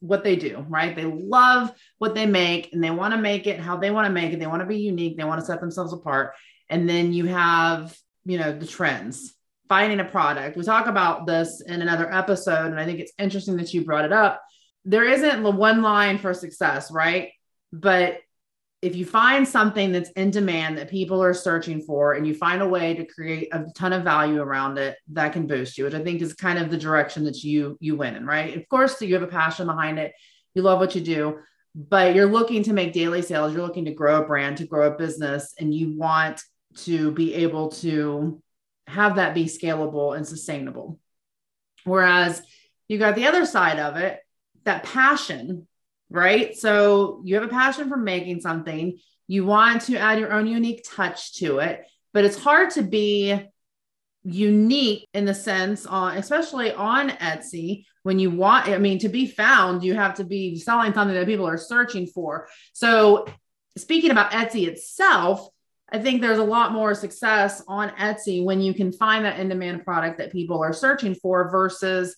what 0.01 0.25
they 0.25 0.37
do, 0.37 0.65
right? 0.69 0.97
They 0.97 1.05
love 1.05 1.73
what 1.99 2.15
they 2.15 2.27
make 2.27 2.73
and 2.73 2.83
they 2.83 2.91
want 2.91 3.15
to 3.15 3.21
make 3.21 3.47
it 3.47 3.61
how 3.61 3.77
they 3.77 3.93
want 3.93 4.07
to 4.07 4.13
make 4.13 4.33
it. 4.33 4.41
They 4.41 4.49
want 4.49 4.61
to 4.61 4.67
be 4.67 4.79
unique. 4.79 5.17
They 5.17 5.25
want 5.25 5.41
to 5.41 5.47
set 5.47 5.61
themselves 5.61 5.93
apart. 5.93 6.35
And 6.69 6.89
then 6.89 7.13
you 7.13 7.27
have, 7.27 7.97
you 8.25 8.39
know, 8.39 8.53
the 8.53 8.67
trends, 8.67 9.35
finding 9.73 10.01
a 10.01 10.05
product. 10.05 10.55
We 10.55 10.65
talk 10.65 10.87
about 10.87 11.27
this 11.27 11.63
in 11.63 11.81
another 11.81 12.13
episode. 12.13 12.67
And 12.67 12.79
I 12.79 12.85
think 12.85 13.01
it's 13.01 13.15
interesting 13.19 13.57
that 13.57 13.73
you 13.73 13.87
brought 13.87 14.05
it 14.05 14.13
up. 14.13 14.43
There 14.85 15.09
isn't 15.09 15.43
one 15.43 15.81
line 15.81 16.19
for 16.19 16.35
success, 16.35 16.91
right? 16.91 17.31
But 17.73 18.19
if 18.83 18.95
you 18.95 19.07
find 19.07 19.49
something 19.49 19.91
that's 19.91 20.11
in 20.11 20.31
demand 20.31 20.77
that 20.77 20.91
people 20.91 21.23
are 21.23 21.33
searching 21.33 21.81
for 21.81 22.13
and 22.13 22.27
you 22.27 22.35
find 22.35 22.61
a 22.61 22.69
way 22.69 22.93
to 22.97 23.07
create 23.07 23.49
a 23.55 23.65
ton 23.75 23.95
of 23.95 24.05
value 24.05 24.43
around 24.43 24.77
it 24.77 24.99
that 25.13 25.33
can 25.33 25.47
boost 25.47 25.79
you 25.79 25.85
which 25.85 25.95
i 25.95 26.03
think 26.03 26.21
is 26.21 26.35
kind 26.35 26.59
of 26.59 26.69
the 26.69 26.77
direction 26.77 27.23
that 27.23 27.45
you 27.45 27.79
you 27.81 27.95
win 27.95 28.17
in 28.17 28.27
right 28.27 28.57
of 28.57 28.69
course 28.69 29.01
you 29.01 29.15
have 29.15 29.23
a 29.23 29.29
passion 29.29 29.69
behind 29.69 30.01
it 30.01 30.13
you 30.55 30.63
love 30.63 30.81
what 30.81 30.97
you 30.97 31.01
do 31.01 31.39
but 31.77 32.13
you're 32.13 32.27
looking 32.27 32.65
to 32.65 32.73
make 32.73 32.93
daily 32.93 33.23
sales 33.23 33.55
you're 33.55 33.63
looking 33.63 33.85
to 33.85 33.95
grow 33.95 34.21
a 34.21 34.27
brand 34.27 34.57
to 34.57 34.67
grow 34.67 34.89
a 34.89 34.99
business 34.99 35.55
and 35.61 35.73
you 35.73 35.97
want 35.97 36.43
to 36.75 37.13
be 37.13 37.35
able 37.35 37.71
to 37.71 38.43
have 38.93 39.17
that 39.17 39.35
be 39.35 39.45
scalable 39.45 40.17
and 40.17 40.27
sustainable. 40.27 40.99
Whereas 41.85 42.43
you 42.89 42.99
got 42.99 43.15
the 43.15 43.27
other 43.27 43.45
side 43.45 43.79
of 43.79 43.97
it 43.97 44.21
that 44.65 44.85
passion 44.85 45.67
right? 46.13 46.57
So 46.57 47.23
you 47.25 47.35
have 47.37 47.45
a 47.45 47.49
passion 47.49 47.89
for 47.89 47.97
making 47.97 48.41
something, 48.41 48.99
you 49.27 49.47
want 49.47 49.83
to 49.83 49.97
add 49.97 50.19
your 50.19 50.33
own 50.33 50.47
unique 50.47 50.85
touch 50.89 51.35
to 51.37 51.59
it, 51.59 51.85
but 52.13 52.25
it's 52.25 52.39
hard 52.39 52.71
to 52.71 52.83
be 52.83 53.49
unique 54.25 55.09
in 55.15 55.25
the 55.25 55.35
sense 55.35 55.85
on 55.85 56.17
especially 56.17 56.73
on 56.73 57.11
Etsy 57.11 57.85
when 58.05 58.21
you 58.21 58.31
want 58.31 58.69
i 58.69 58.79
mean 58.79 58.97
to 58.97 59.09
be 59.09 59.27
found 59.27 59.83
you 59.83 59.95
have 59.95 60.15
to 60.15 60.23
be 60.23 60.57
selling 60.57 60.95
something 60.95 61.17
that 61.17 61.27
people 61.27 61.49
are 61.49 61.59
searching 61.59 62.07
for. 62.07 62.47
So 62.73 63.27
speaking 63.77 64.13
about 64.13 64.31
etsy 64.31 64.69
itself 64.69 65.49
i 65.93 65.99
think 65.99 66.21
there's 66.21 66.39
a 66.39 66.45
lot 66.45 66.73
more 66.73 66.95
success 66.95 67.63
on 67.69 67.91
etsy 67.91 68.45
when 68.45 68.61
you 68.61 68.75
can 68.75 68.93
find 68.93 69.25
that 69.25 69.39
in 69.39 69.49
demand 69.49 69.85
product 69.85 70.19
that 70.19 70.33
people 70.33 70.63
are 70.63 70.73
searching 70.73 71.15
for 71.15 71.51
versus 71.51 72.17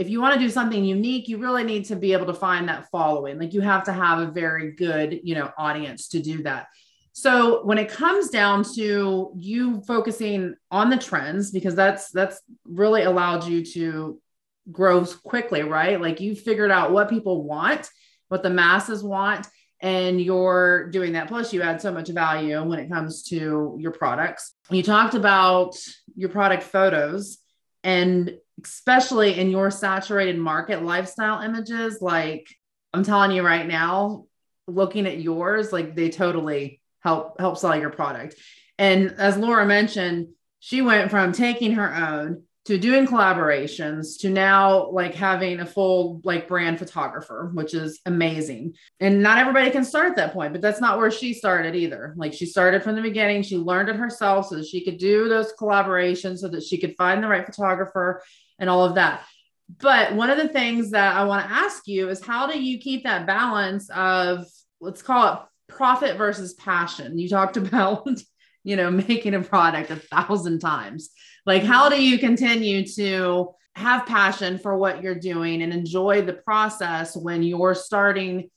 if 0.00 0.08
you 0.08 0.18
want 0.18 0.32
to 0.32 0.40
do 0.40 0.48
something 0.48 0.82
unique 0.82 1.28
you 1.28 1.36
really 1.36 1.62
need 1.62 1.84
to 1.84 1.94
be 1.94 2.14
able 2.14 2.24
to 2.24 2.34
find 2.34 2.68
that 2.68 2.88
following. 2.90 3.38
Like 3.38 3.52
you 3.52 3.60
have 3.60 3.84
to 3.84 3.92
have 3.92 4.18
a 4.18 4.32
very 4.32 4.72
good 4.72 5.20
you 5.22 5.34
know 5.34 5.52
audience 5.58 6.08
to 6.08 6.22
do 6.22 6.42
that. 6.44 6.68
So 7.12 7.64
when 7.66 7.76
it 7.76 7.90
comes 7.90 8.30
down 8.30 8.64
to 8.76 9.32
you 9.36 9.82
focusing 9.82 10.54
on 10.70 10.88
the 10.88 10.96
trends 10.96 11.50
because 11.50 11.74
that's 11.74 12.10
that's 12.12 12.40
really 12.64 13.02
allowed 13.02 13.46
you 13.46 13.62
to 13.74 14.18
grow 14.72 15.04
quickly 15.04 15.62
right? 15.62 16.00
Like 16.00 16.18
you 16.18 16.34
figured 16.34 16.70
out 16.70 16.92
what 16.92 17.10
people 17.10 17.44
want 17.44 17.88
what 18.28 18.42
the 18.42 18.48
masses 18.48 19.04
want 19.04 19.46
and 19.80 20.20
you're 20.20 20.90
doing 20.90 21.14
that 21.14 21.28
plus 21.28 21.52
you 21.52 21.62
add 21.62 21.80
so 21.80 21.92
much 21.92 22.08
value 22.08 22.62
when 22.62 22.78
it 22.78 22.90
comes 22.90 23.22
to 23.24 23.76
your 23.78 23.92
products. 23.92 24.54
You 24.70 24.82
talked 24.82 25.14
about 25.14 25.76
your 26.16 26.28
product 26.28 26.62
photos 26.62 27.38
and 27.82 28.36
especially 28.62 29.38
in 29.38 29.50
your 29.50 29.70
saturated 29.70 30.36
market 30.36 30.82
lifestyle 30.82 31.40
images 31.40 32.02
like 32.02 32.46
i'm 32.92 33.02
telling 33.02 33.30
you 33.30 33.42
right 33.42 33.66
now 33.66 34.26
looking 34.66 35.06
at 35.06 35.18
yours 35.18 35.72
like 35.72 35.94
they 35.94 36.10
totally 36.10 36.80
help 37.00 37.40
help 37.40 37.56
sell 37.56 37.78
your 37.78 37.90
product. 37.90 38.34
And 38.78 39.12
as 39.18 39.36
laura 39.36 39.66
mentioned 39.66 40.28
she 40.58 40.82
went 40.82 41.10
from 41.10 41.32
taking 41.32 41.72
her 41.72 41.94
own 41.94 42.42
to 42.70 42.78
doing 42.78 43.04
collaborations 43.04 44.16
to 44.20 44.30
now 44.30 44.88
like 44.90 45.12
having 45.12 45.58
a 45.58 45.66
full 45.66 46.20
like 46.22 46.46
brand 46.46 46.78
photographer 46.78 47.50
which 47.52 47.74
is 47.74 48.00
amazing. 48.06 48.74
And 49.00 49.24
not 49.24 49.38
everybody 49.38 49.72
can 49.72 49.82
start 49.82 50.10
at 50.10 50.16
that 50.16 50.32
point 50.32 50.52
but 50.52 50.62
that's 50.62 50.80
not 50.80 50.96
where 50.96 51.10
she 51.10 51.34
started 51.34 51.74
either. 51.74 52.14
Like 52.16 52.32
she 52.32 52.46
started 52.46 52.84
from 52.84 52.94
the 52.94 53.02
beginning. 53.02 53.42
She 53.42 53.56
learned 53.56 53.88
it 53.88 53.96
herself 53.96 54.46
so 54.46 54.54
that 54.54 54.68
she 54.68 54.84
could 54.84 54.98
do 54.98 55.28
those 55.28 55.52
collaborations 55.60 56.38
so 56.38 56.48
that 56.48 56.62
she 56.62 56.78
could 56.78 56.94
find 56.96 57.20
the 57.20 57.26
right 57.26 57.44
photographer 57.44 58.22
and 58.60 58.70
all 58.70 58.84
of 58.84 58.94
that. 58.94 59.24
But 59.80 60.14
one 60.14 60.30
of 60.30 60.38
the 60.38 60.48
things 60.48 60.92
that 60.92 61.16
i 61.16 61.24
want 61.24 61.44
to 61.44 61.52
ask 61.52 61.88
you 61.88 62.08
is 62.08 62.24
how 62.24 62.46
do 62.46 62.62
you 62.62 62.78
keep 62.78 63.02
that 63.02 63.26
balance 63.26 63.90
of 63.90 64.46
let's 64.80 65.02
call 65.02 65.32
it 65.32 65.40
profit 65.66 66.16
versus 66.16 66.54
passion? 66.54 67.18
You 67.18 67.28
talked 67.28 67.56
about 67.56 68.06
you 68.62 68.76
know 68.76 68.92
making 68.92 69.34
a 69.34 69.40
product 69.40 69.90
a 69.90 69.96
thousand 69.96 70.60
times 70.60 71.10
like, 71.50 71.64
how 71.64 71.88
do 71.88 72.00
you 72.00 72.16
continue 72.16 72.86
to 72.86 73.48
have 73.74 74.06
passion 74.06 74.56
for 74.56 74.78
what 74.78 75.02
you're 75.02 75.16
doing 75.16 75.62
and 75.62 75.72
enjoy 75.72 76.22
the 76.22 76.32
process 76.32 77.16
when 77.16 77.42
you're 77.42 77.74
starting 77.74 78.48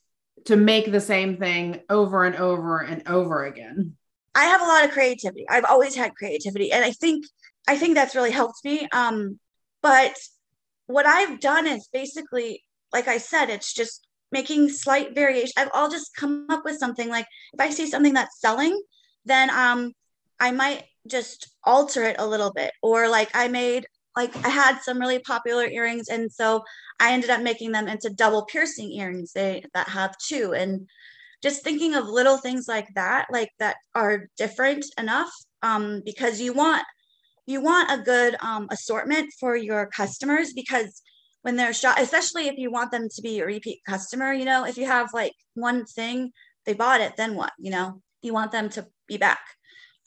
to 0.45 0.55
make 0.55 0.91
the 0.91 1.01
same 1.01 1.37
thing 1.37 1.81
over 1.89 2.23
and 2.23 2.35
over 2.35 2.81
and 2.81 3.07
over 3.07 3.45
again? 3.45 3.95
I 4.35 4.43
have 4.43 4.61
a 4.61 4.65
lot 4.65 4.85
of 4.85 4.91
creativity. 4.91 5.43
I've 5.49 5.65
always 5.65 5.95
had 5.95 6.13
creativity, 6.13 6.71
and 6.71 6.85
I 6.85 6.91
think 6.91 7.25
I 7.67 7.77
think 7.77 7.95
that's 7.95 8.13
really 8.13 8.29
helped 8.29 8.63
me. 8.63 8.87
Um, 8.93 9.39
but 9.81 10.15
what 10.85 11.07
I've 11.07 11.39
done 11.39 11.65
is 11.65 11.89
basically, 11.91 12.63
like 12.91 13.07
I 13.07 13.17
said, 13.17 13.49
it's 13.49 13.73
just 13.73 14.05
making 14.31 14.69
slight 14.69 15.15
variation. 15.15 15.53
I've 15.57 15.71
all 15.73 15.89
just 15.89 16.15
come 16.15 16.45
up 16.49 16.63
with 16.63 16.77
something 16.77 17.09
like 17.09 17.25
if 17.53 17.59
I 17.59 17.71
see 17.71 17.87
something 17.87 18.13
that's 18.13 18.39
selling, 18.39 18.79
then 19.25 19.49
um, 19.49 19.93
I 20.39 20.51
might 20.51 20.83
just 21.07 21.51
alter 21.63 22.03
it 22.03 22.15
a 22.19 22.27
little 22.27 22.51
bit. 22.51 22.71
Or 22.81 23.07
like 23.07 23.29
i 23.33 23.47
made 23.47 23.85
like 24.15 24.35
i 24.45 24.49
had 24.49 24.79
some 24.81 24.99
really 24.99 25.19
popular 25.19 25.65
earrings 25.65 26.07
and 26.07 26.31
so 26.31 26.63
i 26.99 27.11
ended 27.11 27.29
up 27.31 27.41
making 27.41 27.71
them 27.71 27.87
into 27.87 28.09
double 28.09 28.45
piercing 28.45 28.91
earrings 28.91 29.31
they 29.33 29.63
that 29.73 29.89
have 29.89 30.17
two. 30.17 30.53
And 30.53 30.87
just 31.43 31.63
thinking 31.63 31.93
of 31.93 32.07
little 32.07 32.37
things 32.37 32.67
like 32.67 32.87
that 32.95 33.27
like 33.31 33.49
that 33.59 33.75
are 33.93 34.29
different 34.37 34.85
enough 34.97 35.31
um, 35.61 36.01
because 36.05 36.39
you 36.39 36.53
want 36.53 36.83
you 37.45 37.59
want 37.59 37.91
a 37.91 38.01
good 38.01 38.35
um, 38.41 38.67
assortment 38.71 39.31
for 39.39 39.55
your 39.55 39.87
customers 39.87 40.53
because 40.53 41.01
when 41.41 41.57
they're 41.57 41.73
shot 41.73 41.99
especially 41.99 42.47
if 42.47 42.57
you 42.57 42.71
want 42.71 42.91
them 42.91 43.09
to 43.13 43.21
be 43.21 43.39
a 43.41 43.45
repeat 43.45 43.81
customer 43.87 44.31
you 44.31 44.45
know 44.45 44.65
if 44.65 44.77
you 44.77 44.85
have 44.85 45.09
like 45.13 45.33
one 45.55 45.85
thing 45.85 46.31
they 46.65 46.73
bought 46.73 47.01
it 47.01 47.17
then 47.17 47.35
what 47.35 47.51
you 47.59 47.69
know? 47.69 48.01
You 48.21 48.31
want 48.31 48.53
them 48.53 48.69
to 48.69 48.87
be 49.05 49.17
back 49.17 49.41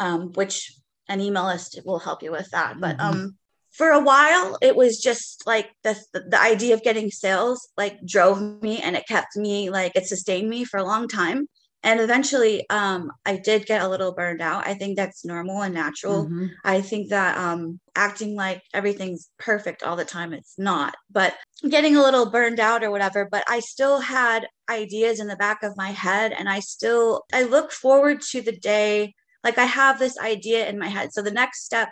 um, 0.00 0.32
which 0.32 0.72
an 1.08 1.20
email 1.20 1.46
list 1.46 1.80
will 1.84 1.98
help 1.98 2.22
you 2.22 2.32
with 2.32 2.50
that. 2.50 2.80
But 2.80 2.98
mm-hmm. 2.98 3.10
um, 3.10 3.36
for 3.72 3.90
a 3.90 4.00
while, 4.00 4.58
it 4.62 4.74
was 4.74 4.98
just 4.98 5.46
like 5.46 5.70
the, 5.82 5.98
the 6.12 6.40
idea 6.40 6.74
of 6.74 6.82
getting 6.82 7.10
sales 7.10 7.68
like 7.76 8.04
drove 8.06 8.62
me 8.62 8.80
and 8.80 8.96
it 8.96 9.06
kept 9.06 9.36
me 9.36 9.68
like 9.70 9.92
it 9.94 10.06
sustained 10.06 10.48
me 10.48 10.64
for 10.64 10.78
a 10.78 10.84
long 10.84 11.08
time. 11.08 11.46
And 11.82 12.00
eventually, 12.00 12.68
um, 12.68 13.12
I 13.24 13.36
did 13.36 13.66
get 13.66 13.82
a 13.82 13.88
little 13.88 14.12
burned 14.12 14.42
out. 14.42 14.66
I 14.66 14.74
think 14.74 14.96
that's 14.96 15.24
normal 15.24 15.62
and 15.62 15.72
natural. 15.72 16.24
Mm-hmm. 16.24 16.46
I 16.64 16.80
think 16.80 17.10
that 17.10 17.38
um, 17.38 17.78
acting 17.94 18.34
like 18.34 18.62
everything's 18.74 19.30
perfect 19.38 19.84
all 19.84 19.94
the 19.94 20.04
time, 20.04 20.32
it's 20.32 20.58
not. 20.58 20.96
But 21.12 21.34
getting 21.68 21.94
a 21.94 22.02
little 22.02 22.28
burned 22.28 22.58
out 22.58 22.82
or 22.82 22.90
whatever. 22.90 23.28
But 23.30 23.44
I 23.46 23.60
still 23.60 24.00
had 24.00 24.48
ideas 24.68 25.20
in 25.20 25.28
the 25.28 25.36
back 25.36 25.62
of 25.62 25.76
my 25.76 25.90
head, 25.90 26.32
and 26.32 26.48
I 26.48 26.58
still 26.58 27.24
I 27.32 27.44
look 27.44 27.70
forward 27.70 28.20
to 28.32 28.42
the 28.42 28.56
day 28.56 29.14
like 29.44 29.58
i 29.58 29.64
have 29.64 29.98
this 29.98 30.18
idea 30.18 30.68
in 30.68 30.78
my 30.78 30.88
head. 30.88 31.12
So 31.12 31.22
the 31.22 31.30
next 31.30 31.64
step 31.64 31.88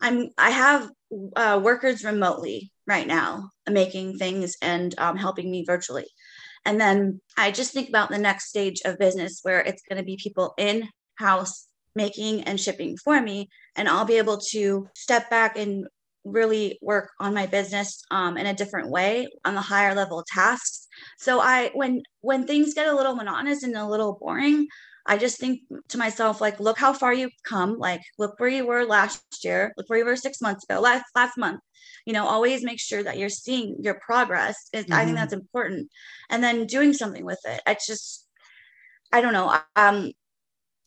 i'm 0.00 0.28
i 0.38 0.50
have 0.50 0.88
uh, 1.36 1.60
workers 1.62 2.04
remotely 2.04 2.72
right 2.86 3.06
now 3.06 3.50
making 3.70 4.18
things 4.18 4.56
and 4.60 4.94
um, 4.98 5.16
helping 5.16 5.50
me 5.50 5.64
virtually. 5.64 6.06
And 6.64 6.80
then 6.80 7.20
i 7.36 7.50
just 7.50 7.72
think 7.72 7.88
about 7.88 8.10
the 8.10 8.18
next 8.18 8.48
stage 8.48 8.80
of 8.84 8.98
business 8.98 9.40
where 9.42 9.60
it's 9.60 9.82
going 9.88 9.98
to 9.98 10.04
be 10.04 10.16
people 10.16 10.54
in 10.58 10.88
house 11.16 11.66
making 11.94 12.42
and 12.42 12.60
shipping 12.60 12.96
for 12.96 13.20
me 13.20 13.48
and 13.76 13.88
i'll 13.88 14.04
be 14.04 14.18
able 14.18 14.38
to 14.38 14.88
step 14.94 15.30
back 15.30 15.56
and 15.56 15.86
really 16.24 16.78
work 16.80 17.10
on 17.20 17.34
my 17.34 17.46
business 17.46 18.02
um, 18.10 18.36
in 18.36 18.46
a 18.46 18.54
different 18.54 18.90
way 18.90 19.28
on 19.44 19.54
the 19.54 19.60
higher 19.60 19.94
level 19.94 20.24
tasks. 20.26 20.88
So 21.18 21.40
i 21.40 21.70
when 21.74 22.02
when 22.22 22.46
things 22.46 22.74
get 22.74 22.88
a 22.88 22.96
little 22.96 23.14
monotonous 23.14 23.62
and 23.62 23.76
a 23.76 23.86
little 23.86 24.14
boring 24.20 24.66
I 25.06 25.18
just 25.18 25.38
think 25.38 25.60
to 25.88 25.98
myself, 25.98 26.40
like, 26.40 26.60
look 26.60 26.78
how 26.78 26.92
far 26.92 27.12
you've 27.12 27.32
come. 27.42 27.78
Like, 27.78 28.02
look 28.18 28.38
where 28.38 28.48
you 28.48 28.66
were 28.66 28.84
last 28.84 29.22
year. 29.42 29.72
Look 29.76 29.88
where 29.88 29.98
you 29.98 30.04
were 30.04 30.16
six 30.16 30.40
months 30.40 30.64
ago, 30.64 30.80
last 30.80 31.04
last 31.14 31.36
month. 31.36 31.60
You 32.06 32.12
know, 32.12 32.26
always 32.26 32.64
make 32.64 32.80
sure 32.80 33.02
that 33.02 33.18
you're 33.18 33.28
seeing 33.28 33.76
your 33.80 33.94
progress. 33.94 34.56
mm-hmm. 34.74 34.92
I 34.92 34.98
think 34.98 35.08
mm-hmm. 35.08 35.14
that's 35.16 35.32
important. 35.32 35.90
And 36.30 36.42
then 36.42 36.66
doing 36.66 36.92
something 36.92 37.24
with 37.24 37.40
it. 37.44 37.60
It's 37.66 37.86
just, 37.86 38.26
I 39.12 39.20
don't 39.20 39.32
know. 39.32 39.58
Um, 39.76 40.12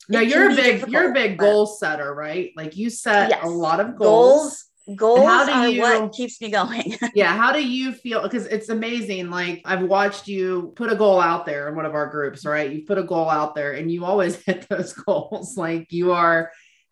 no, 0.09 0.19
you're 0.19 0.51
a 0.51 0.55
big 0.55 0.87
you're 0.87 1.11
a 1.11 1.13
big 1.13 1.37
goal 1.37 1.65
setter, 1.65 2.13
right? 2.13 2.51
Like 2.55 2.77
you 2.77 2.89
set 2.89 3.29
yes. 3.29 3.43
a 3.43 3.49
lot 3.49 3.79
of 3.79 3.97
goals. 3.97 4.39
goals 4.39 4.65
goals 4.95 5.25
how 5.25 5.65
do 5.65 5.73
you, 5.73 5.81
what 5.81 6.13
keeps 6.13 6.41
me 6.41 6.49
going. 6.49 6.95
Yeah 7.13 7.35
how 7.35 7.51
do 7.51 7.65
you 7.65 7.91
feel 7.91 8.21
because 8.21 8.45
it's 8.45 8.69
amazing 8.69 9.29
like 9.29 9.61
i've 9.65 9.83
watched 9.83 10.27
you 10.27 10.71
put 10.75 10.91
a 10.91 10.95
goal 10.95 11.19
out 11.19 11.45
there 11.45 11.67
in 11.67 11.75
one 11.75 11.85
of 11.85 11.93
our 11.93 12.07
groups 12.07 12.45
right? 12.45 12.71
You 12.71 12.85
put 12.85 12.97
a 12.97 13.03
goal 13.03 13.29
out 13.29 13.55
there 13.55 13.73
and 13.73 13.91
you 13.91 14.05
always 14.05 14.35
hit 14.45 14.67
those 14.69 14.93
goals 14.93 15.57
like 15.57 15.91
you 15.91 16.13
are 16.13 16.51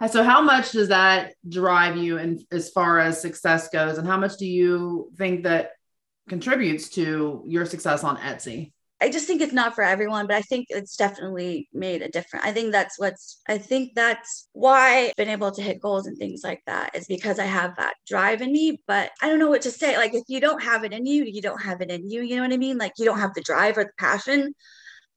so 0.10 0.24
how 0.24 0.42
much 0.42 0.72
does 0.72 0.90
that 0.90 1.34
drive 1.48 1.98
you 1.98 2.18
and 2.18 2.42
as 2.52 2.70
far 2.70 3.00
as 3.00 3.22
success 3.22 3.70
goes? 3.70 3.98
And 3.98 4.06
how 4.08 4.18
much 4.18 4.38
do 4.38 4.46
you 4.46 5.12
think 5.18 5.44
that 5.44 5.72
contributes 6.28 6.90
to 6.90 7.44
your 7.46 7.66
success 7.66 8.04
on 8.04 8.18
etsy 8.18 8.74
I 9.02 9.10
just 9.10 9.28
think 9.28 9.42
it's 9.42 9.54
not 9.54 9.76
for 9.76 9.84
everyone, 9.84 10.26
but 10.26 10.38
I 10.38 10.42
think 10.42 10.68
it's 10.70 10.96
definitely 10.96 11.68
made 11.74 12.02
a 12.02 12.08
difference. 12.08 12.46
I 12.46 12.54
think 12.54 12.72
that's 12.72 12.98
what's, 12.98 13.42
I 13.48 13.58
think 13.58 13.94
that's 13.94 14.48
why 14.54 15.08
I've 15.08 15.16
been 15.16 15.28
able 15.28 15.52
to 15.52 15.62
hit 15.62 15.82
goals 15.82 16.08
and 16.08 16.18
things 16.18 16.44
like 16.44 16.62
that 16.66 16.96
is 16.96 17.06
because 17.06 17.38
I 17.38 17.44
have 17.44 17.76
that 17.76 17.96
drive 18.08 18.42
in 18.42 18.54
me. 18.54 18.80
But 18.88 19.12
I 19.22 19.28
don't 19.28 19.40
know 19.40 19.50
what 19.50 19.64
to 19.64 19.72
say. 19.72 19.98
Like, 19.98 20.14
if 20.14 20.24
you 20.30 20.40
don't 20.40 20.64
have 20.64 20.86
it 20.86 20.94
in 20.94 21.06
you, 21.06 21.26
you 21.26 21.42
don't 21.42 21.62
have 21.62 21.82
it 21.82 21.92
in 21.92 22.10
you. 22.10 22.22
You 22.22 22.38
know 22.38 22.44
what 22.44 22.54
I 22.54 22.58
mean? 22.58 22.78
Like, 22.78 22.94
you 22.98 23.04
don't 23.04 23.20
have 23.20 23.34
the 23.34 23.42
drive 23.42 23.78
or 23.78 23.84
the 23.84 23.92
passion, 24.00 24.56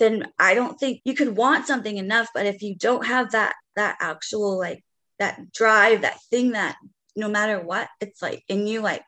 then 0.00 0.26
I 0.38 0.54
don't 0.54 0.78
think 0.78 1.00
you 1.04 1.14
could 1.14 1.36
want 1.36 1.66
something 1.66 1.96
enough. 1.96 2.28
But 2.34 2.46
if 2.46 2.62
you 2.62 2.74
don't 2.74 3.06
have 3.06 3.30
that, 3.32 3.54
that 3.76 3.96
actual, 4.00 4.58
like, 4.58 4.84
that 5.20 5.52
drive, 5.52 6.02
that 6.02 6.18
thing 6.30 6.50
that 6.52 6.76
no 7.14 7.28
matter 7.28 7.60
what, 7.60 7.88
it's 8.00 8.22
like 8.22 8.42
in 8.48 8.66
you, 8.66 8.80
like, 8.80 9.04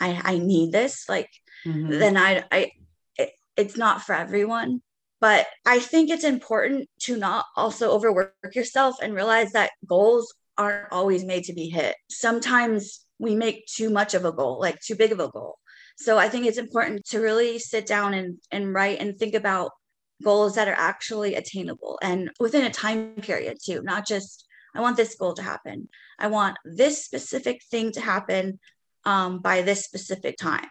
I, 0.00 0.20
I 0.24 0.38
need 0.38 0.72
this, 0.72 1.08
like, 1.08 1.30
mm-hmm. 1.66 1.90
then 1.90 2.16
I, 2.16 2.44
I, 2.50 2.72
it's 3.56 3.76
not 3.76 4.02
for 4.02 4.14
everyone 4.14 4.80
but 5.20 5.46
i 5.66 5.78
think 5.78 6.10
it's 6.10 6.24
important 6.24 6.88
to 6.98 7.16
not 7.16 7.44
also 7.56 7.90
overwork 7.90 8.54
yourself 8.54 8.96
and 9.02 9.14
realize 9.14 9.52
that 9.52 9.70
goals 9.86 10.34
aren't 10.56 10.92
always 10.92 11.24
made 11.24 11.44
to 11.44 11.52
be 11.52 11.68
hit. 11.68 11.96
Sometimes 12.08 13.00
we 13.18 13.34
make 13.34 13.66
too 13.66 13.90
much 13.90 14.14
of 14.14 14.24
a 14.24 14.32
goal 14.32 14.60
like 14.60 14.80
too 14.80 14.94
big 14.94 15.12
of 15.12 15.20
a 15.20 15.28
goal. 15.28 15.58
So 15.96 16.18
i 16.18 16.28
think 16.28 16.46
it's 16.46 16.58
important 16.58 17.04
to 17.06 17.20
really 17.20 17.58
sit 17.58 17.86
down 17.86 18.14
and, 18.14 18.38
and 18.50 18.74
write 18.74 18.98
and 19.00 19.16
think 19.16 19.34
about 19.34 19.70
goals 20.22 20.54
that 20.56 20.68
are 20.68 20.76
actually 20.76 21.34
attainable 21.34 21.98
and 22.02 22.30
within 22.40 22.64
a 22.64 22.70
time 22.70 23.14
period 23.20 23.58
too 23.62 23.82
not 23.82 24.06
just 24.06 24.46
i 24.74 24.80
want 24.80 24.96
this 24.96 25.16
goal 25.16 25.34
to 25.34 25.42
happen. 25.42 25.88
I 26.18 26.28
want 26.28 26.56
this 26.64 27.04
specific 27.04 27.62
thing 27.70 27.92
to 27.92 28.00
happen 28.00 28.58
um, 29.04 29.40
by 29.40 29.62
this 29.62 29.84
specific 29.84 30.36
time 30.36 30.68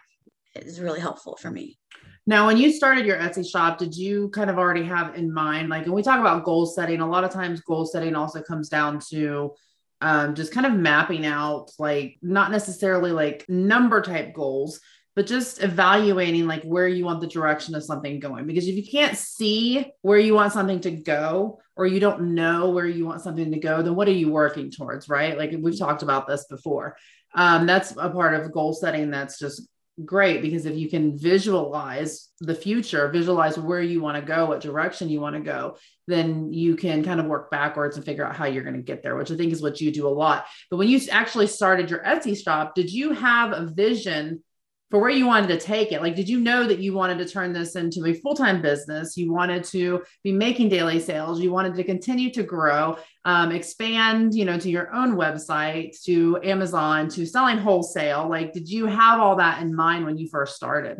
is 0.54 0.80
really 0.80 1.00
helpful 1.00 1.36
for 1.40 1.50
me. 1.50 1.78
Now, 2.26 2.46
when 2.46 2.56
you 2.56 2.72
started 2.72 3.04
your 3.04 3.18
Etsy 3.18 3.48
shop, 3.48 3.78
did 3.78 3.94
you 3.94 4.30
kind 4.30 4.48
of 4.48 4.56
already 4.56 4.84
have 4.84 5.14
in 5.14 5.32
mind, 5.32 5.68
like 5.68 5.84
when 5.84 5.94
we 5.94 6.02
talk 6.02 6.20
about 6.20 6.44
goal 6.44 6.64
setting, 6.64 7.00
a 7.00 7.08
lot 7.08 7.24
of 7.24 7.30
times 7.30 7.60
goal 7.60 7.84
setting 7.84 8.14
also 8.14 8.40
comes 8.40 8.68
down 8.68 8.98
to 9.10 9.52
um, 10.00 10.34
just 10.34 10.52
kind 10.52 10.66
of 10.66 10.72
mapping 10.72 11.26
out, 11.26 11.70
like 11.78 12.16
not 12.22 12.50
necessarily 12.50 13.12
like 13.12 13.44
number 13.48 14.00
type 14.00 14.32
goals, 14.32 14.80
but 15.14 15.26
just 15.26 15.62
evaluating 15.62 16.46
like 16.46 16.62
where 16.62 16.88
you 16.88 17.04
want 17.04 17.20
the 17.20 17.26
direction 17.26 17.74
of 17.74 17.84
something 17.84 18.20
going. 18.20 18.46
Because 18.46 18.66
if 18.66 18.74
you 18.74 18.86
can't 18.90 19.16
see 19.16 19.86
where 20.00 20.18
you 20.18 20.34
want 20.34 20.52
something 20.52 20.80
to 20.80 20.90
go, 20.90 21.60
or 21.76 21.86
you 21.86 22.00
don't 22.00 22.34
know 22.34 22.70
where 22.70 22.86
you 22.86 23.04
want 23.04 23.20
something 23.20 23.50
to 23.50 23.58
go, 23.58 23.82
then 23.82 23.94
what 23.94 24.08
are 24.08 24.12
you 24.12 24.30
working 24.30 24.70
towards, 24.70 25.08
right? 25.08 25.36
Like 25.36 25.52
we've 25.58 25.78
talked 25.78 26.02
about 26.02 26.26
this 26.26 26.46
before. 26.48 26.96
Um, 27.34 27.66
that's 27.66 27.92
a 27.96 28.10
part 28.10 28.34
of 28.34 28.52
goal 28.52 28.72
setting 28.72 29.10
that's 29.10 29.38
just 29.38 29.68
great 30.02 30.42
because 30.42 30.66
if 30.66 30.76
you 30.76 30.88
can 30.88 31.16
visualize 31.16 32.30
the 32.40 32.54
future, 32.54 33.08
visualize 33.08 33.58
where 33.58 33.80
you 33.80 34.00
want 34.00 34.16
to 34.16 34.26
go, 34.26 34.46
what 34.46 34.60
direction 34.60 35.08
you 35.08 35.20
want 35.20 35.36
to 35.36 35.42
go, 35.42 35.76
then 36.06 36.52
you 36.52 36.74
can 36.76 37.04
kind 37.04 37.20
of 37.20 37.26
work 37.26 37.50
backwards 37.50 37.96
and 37.96 38.04
figure 38.04 38.24
out 38.24 38.34
how 38.34 38.46
you're 38.46 38.64
going 38.64 38.76
to 38.76 38.82
get 38.82 39.02
there, 39.02 39.16
which 39.16 39.30
I 39.30 39.36
think 39.36 39.52
is 39.52 39.62
what 39.62 39.80
you 39.80 39.92
do 39.92 40.08
a 40.08 40.10
lot. 40.10 40.46
But 40.70 40.78
when 40.78 40.88
you 40.88 41.00
actually 41.10 41.46
started 41.46 41.90
your 41.90 42.02
Etsy 42.02 42.36
shop, 42.42 42.74
did 42.74 42.92
you 42.92 43.12
have 43.12 43.52
a 43.52 43.66
vision 43.66 44.42
for 44.90 45.00
where 45.00 45.10
you 45.10 45.26
wanted 45.26 45.48
to 45.48 45.58
take 45.58 45.92
it. 45.92 46.02
Like, 46.02 46.14
did 46.14 46.28
you 46.28 46.38
know 46.40 46.66
that 46.66 46.78
you 46.78 46.92
wanted 46.92 47.18
to 47.18 47.28
turn 47.28 47.52
this 47.52 47.74
into 47.74 48.06
a 48.06 48.14
full 48.14 48.34
time 48.34 48.62
business? 48.62 49.16
You 49.16 49.32
wanted 49.32 49.64
to 49.64 50.02
be 50.22 50.32
making 50.32 50.68
daily 50.68 51.00
sales. 51.00 51.40
You 51.40 51.50
wanted 51.50 51.74
to 51.74 51.84
continue 51.84 52.30
to 52.32 52.42
grow, 52.42 52.96
um, 53.24 53.50
expand, 53.50 54.34
you 54.34 54.44
know, 54.44 54.58
to 54.58 54.70
your 54.70 54.94
own 54.94 55.16
website, 55.16 56.00
to 56.04 56.38
Amazon, 56.42 57.08
to 57.10 57.26
selling 57.26 57.58
wholesale. 57.58 58.28
Like, 58.28 58.52
did 58.52 58.68
you 58.68 58.86
have 58.86 59.20
all 59.20 59.36
that 59.36 59.62
in 59.62 59.74
mind 59.74 60.04
when 60.04 60.18
you 60.18 60.28
first 60.28 60.54
started? 60.54 60.98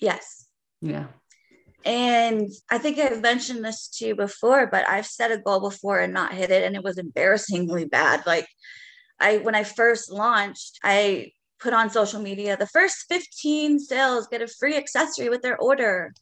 Yes. 0.00 0.46
Yeah. 0.80 1.06
And 1.84 2.50
I 2.68 2.78
think 2.78 2.98
I've 2.98 3.22
mentioned 3.22 3.64
this 3.64 3.88
to 3.98 4.08
you 4.08 4.16
before, 4.16 4.66
but 4.66 4.88
I've 4.88 5.06
set 5.06 5.30
a 5.30 5.38
goal 5.38 5.60
before 5.60 6.00
and 6.00 6.12
not 6.12 6.34
hit 6.34 6.50
it, 6.50 6.64
and 6.64 6.74
it 6.74 6.82
was 6.82 6.98
embarrassingly 6.98 7.84
bad. 7.84 8.26
Like, 8.26 8.48
I 9.20 9.38
when 9.38 9.54
I 9.54 9.62
first 9.62 10.10
launched, 10.10 10.80
I 10.82 11.30
put 11.58 11.72
on 11.72 11.90
social 11.90 12.20
media 12.20 12.56
the 12.56 12.66
first 12.66 13.06
15 13.08 13.78
sales 13.78 14.28
get 14.28 14.42
a 14.42 14.46
free 14.46 14.76
accessory 14.76 15.28
with 15.28 15.42
their 15.42 15.58
order. 15.58 16.12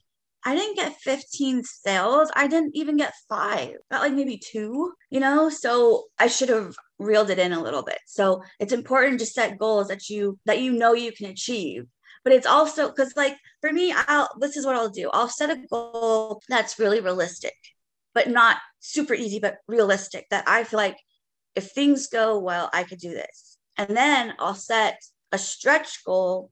I 0.46 0.54
didn't 0.54 0.76
get 0.76 0.96
15 0.96 1.62
sales. 1.64 2.30
I 2.36 2.46
didn't 2.46 2.76
even 2.76 2.98
get 2.98 3.14
five, 3.30 3.76
got 3.90 4.02
like 4.02 4.12
maybe 4.12 4.36
two, 4.36 4.92
you 5.08 5.18
know? 5.18 5.48
So 5.48 6.04
I 6.18 6.26
should 6.26 6.50
have 6.50 6.74
reeled 6.98 7.30
it 7.30 7.38
in 7.38 7.52
a 7.52 7.62
little 7.62 7.82
bit. 7.82 7.98
So 8.06 8.42
it's 8.60 8.72
important 8.72 9.20
to 9.20 9.26
set 9.26 9.58
goals 9.58 9.88
that 9.88 10.10
you 10.10 10.38
that 10.44 10.60
you 10.60 10.72
know 10.72 10.92
you 10.92 11.12
can 11.12 11.26
achieve. 11.26 11.86
But 12.24 12.34
it's 12.34 12.46
also 12.46 12.88
because 12.88 13.14
like 13.16 13.36
for 13.60 13.72
me, 13.72 13.94
I'll 13.96 14.28
this 14.38 14.56
is 14.56 14.66
what 14.66 14.76
I'll 14.76 14.90
do. 14.90 15.10
I'll 15.12 15.28
set 15.28 15.50
a 15.50 15.62
goal 15.70 16.42
that's 16.48 16.78
really 16.78 17.00
realistic, 17.00 17.54
but 18.14 18.28
not 18.28 18.58
super 18.80 19.14
easy, 19.14 19.38
but 19.38 19.58
realistic 19.66 20.26
that 20.30 20.44
I 20.46 20.64
feel 20.64 20.78
like 20.78 20.98
if 21.54 21.70
things 21.70 22.08
go 22.08 22.38
well, 22.38 22.68
I 22.72 22.84
could 22.84 22.98
do 22.98 23.10
this. 23.10 23.56
And 23.76 23.96
then 23.96 24.34
I'll 24.38 24.54
set 24.54 25.00
a 25.34 25.38
stretch 25.38 26.04
goal, 26.04 26.50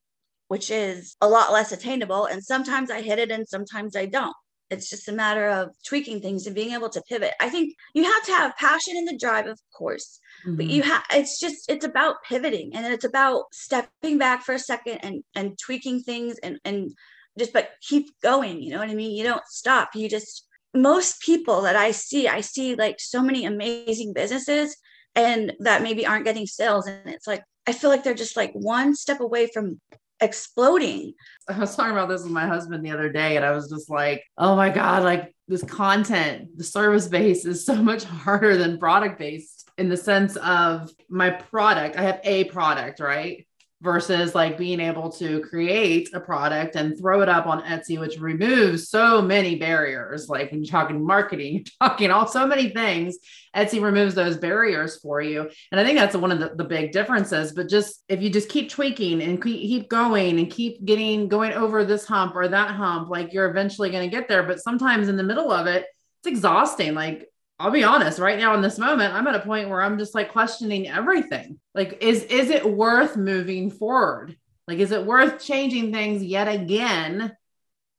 which 0.49 0.71
is 0.71 1.17
a 1.21 1.29
lot 1.29 1.53
less 1.53 1.73
attainable. 1.73 2.27
And 2.27 2.43
sometimes 2.43 2.91
I 2.91 3.01
hit 3.01 3.19
it 3.19 3.31
and 3.31 3.49
sometimes 3.49 3.97
I 3.97 4.07
don't. 4.07 4.35
It's 4.71 4.89
just 4.89 5.09
a 5.09 5.13
matter 5.13 5.49
of 5.49 5.71
tweaking 5.87 6.21
things 6.21 6.47
and 6.47 6.55
being 6.55 6.73
able 6.73 6.89
to 6.91 7.03
pivot. 7.09 7.33
I 7.41 7.49
think 7.51 7.75
you 7.95 8.05
have 8.05 8.25
to 8.25 8.33
have 8.33 8.57
passion 8.57 8.97
in 8.97 9.05
the 9.05 9.19
drive, 9.19 9.47
of 9.47 9.61
course, 9.77 10.19
mm-hmm. 10.47 10.57
but 10.57 10.67
you 10.67 10.83
have 10.83 11.05
it's 11.13 11.39
just 11.39 11.71
it's 11.71 11.85
about 11.85 12.17
pivoting 12.27 12.75
and 12.75 12.87
it's 12.93 13.05
about 13.05 13.45
stepping 13.53 14.17
back 14.19 14.43
for 14.43 14.55
a 14.55 14.59
second 14.59 14.99
and 15.03 15.23
and 15.35 15.59
tweaking 15.59 16.01
things 16.01 16.39
and 16.43 16.59
and 16.65 16.93
just 17.39 17.53
but 17.53 17.73
keep 17.83 18.09
going. 18.23 18.63
You 18.63 18.73
know 18.73 18.79
what 18.79 18.89
I 18.89 18.95
mean? 18.95 19.15
You 19.15 19.25
don't 19.25 19.47
stop. 19.47 19.91
You 19.95 20.09
just 20.09 20.47
most 20.75 21.21
people 21.21 21.63
that 21.63 21.77
I 21.77 21.91
see, 21.91 22.29
I 22.29 22.41
see 22.41 22.75
like 22.75 22.97
so 22.99 23.23
many 23.23 23.45
amazing 23.45 24.15
businesses 24.15 24.77
and 25.15 25.53
that 25.61 25.83
maybe 25.83 26.07
aren't 26.07 26.25
getting 26.25 26.47
sales. 26.47 26.87
And 26.87 27.11
it's 27.11 27.27
like, 27.27 27.45
I 27.67 27.73
feel 27.73 27.91
like 27.91 28.05
they're 28.05 28.15
just 28.15 28.37
like 28.37 28.53
one 28.53 28.95
step 28.95 29.21
away 29.21 29.49
from 29.53 29.81
exploding. 30.21 31.15
I 31.49 31.59
was 31.59 31.77
talking 31.77 31.93
about 31.93 32.09
this 32.09 32.23
with 32.23 32.33
my 32.33 32.47
husband 32.47 32.85
the 32.85 32.93
other 32.93 33.11
day, 33.11 33.37
and 33.37 33.45
I 33.45 33.51
was 33.51 33.69
just 33.69 33.91
like, 33.91 34.25
oh 34.39 34.57
my 34.57 34.71
God, 34.71 35.03
like 35.03 35.35
this 35.49 35.63
content, 35.65 36.57
the 36.57 36.65
service 36.65 37.09
base 37.09 37.45
is 37.45 37.67
so 37.67 37.75
much 37.75 38.05
harder 38.05 38.57
than 38.57 38.79
product 38.79 39.19
based 39.19 39.69
in 39.79 39.89
the 39.89 39.97
sense 39.97 40.37
of 40.37 40.91
my 41.09 41.31
product. 41.31 41.97
I 41.97 42.03
have 42.03 42.21
a 42.25 42.45
product, 42.45 43.01
right? 43.01 43.47
Versus 43.83 44.33
like 44.33 44.57
being 44.57 44.79
able 44.79 45.11
to 45.11 45.41
create 45.41 46.09
a 46.15 46.21
product 46.21 46.77
and 46.77 46.97
throw 46.97 47.21
it 47.21 47.29
up 47.29 47.47
on 47.47 47.63
Etsy, 47.65 47.99
which 47.99 48.19
removes 48.19 48.89
so 48.89 49.21
many 49.21 49.57
barriers. 49.57 50.29
Like 50.29 50.53
when 50.53 50.63
you're 50.63 50.71
talking 50.71 51.05
marketing, 51.05 51.55
you're 51.81 51.89
talking 51.89 52.11
all 52.13 52.29
so 52.29 52.47
many 52.47 52.69
things, 52.69 53.19
Etsy 53.57 53.83
removes 53.83 54.15
those 54.15 54.37
barriers 54.37 55.01
for 55.01 55.21
you. 55.21 55.51
And 55.73 55.81
I 55.81 55.85
think 55.85 55.99
that's 55.99 56.17
one 56.17 56.31
of 56.31 56.39
the, 56.39 56.55
the 56.55 56.65
big 56.65 56.93
differences. 56.93 57.53
But 57.53 57.69
just 57.69 58.05
if 58.09 58.23
you 58.23 58.31
just 58.31 58.49
keep 58.49 58.71
tweaking 58.71 59.21
and 59.21 59.43
keep 59.43 59.89
going 59.89 60.39
and 60.39 60.49
keep 60.49 60.85
getting 60.85 61.27
going 61.27 61.53
over 61.53 61.85
this 61.85 62.07
hump 62.07 62.37
or 62.37 62.47
that 62.47 62.71
hump, 62.71 63.11
like 63.11 63.33
you're 63.33 63.51
eventually 63.51 63.91
going 63.91 64.09
to 64.09 64.17
get 64.17 64.29
there. 64.29 64.45
But 64.45 64.61
sometimes 64.61 65.09
in 65.09 65.17
the 65.17 65.25
middle 65.25 65.51
of 65.51 65.67
it, 65.67 65.87
it's 66.21 66.29
exhausting. 66.29 66.95
Like 66.95 67.29
I'll 67.63 67.71
be 67.71 67.85
honest, 67.85 68.19
right 68.19 68.41
now 68.41 68.55
in 68.55 68.61
this 68.61 68.77
moment, 68.77 69.15
I'm 69.15 69.29
at 69.29 69.37
a 69.37 69.41
point 69.41 69.69
where 69.69 69.81
I'm 69.81 69.97
just 69.97 70.17
like 70.17 70.33
questioning 70.33 70.89
everything. 70.89 71.61
Like, 71.77 72.03
is 72.03 72.25
is 72.25 72.51
it 72.51 72.69
worth 72.69 73.17
moving 73.17 73.71
forward? 73.71 74.37
Like, 74.67 74.81
is 74.81 74.91
it 74.91 75.07
worth 75.07 75.41
changing 75.41 75.93
things 75.93 76.25
yet 76.25 76.49
again 76.49 77.37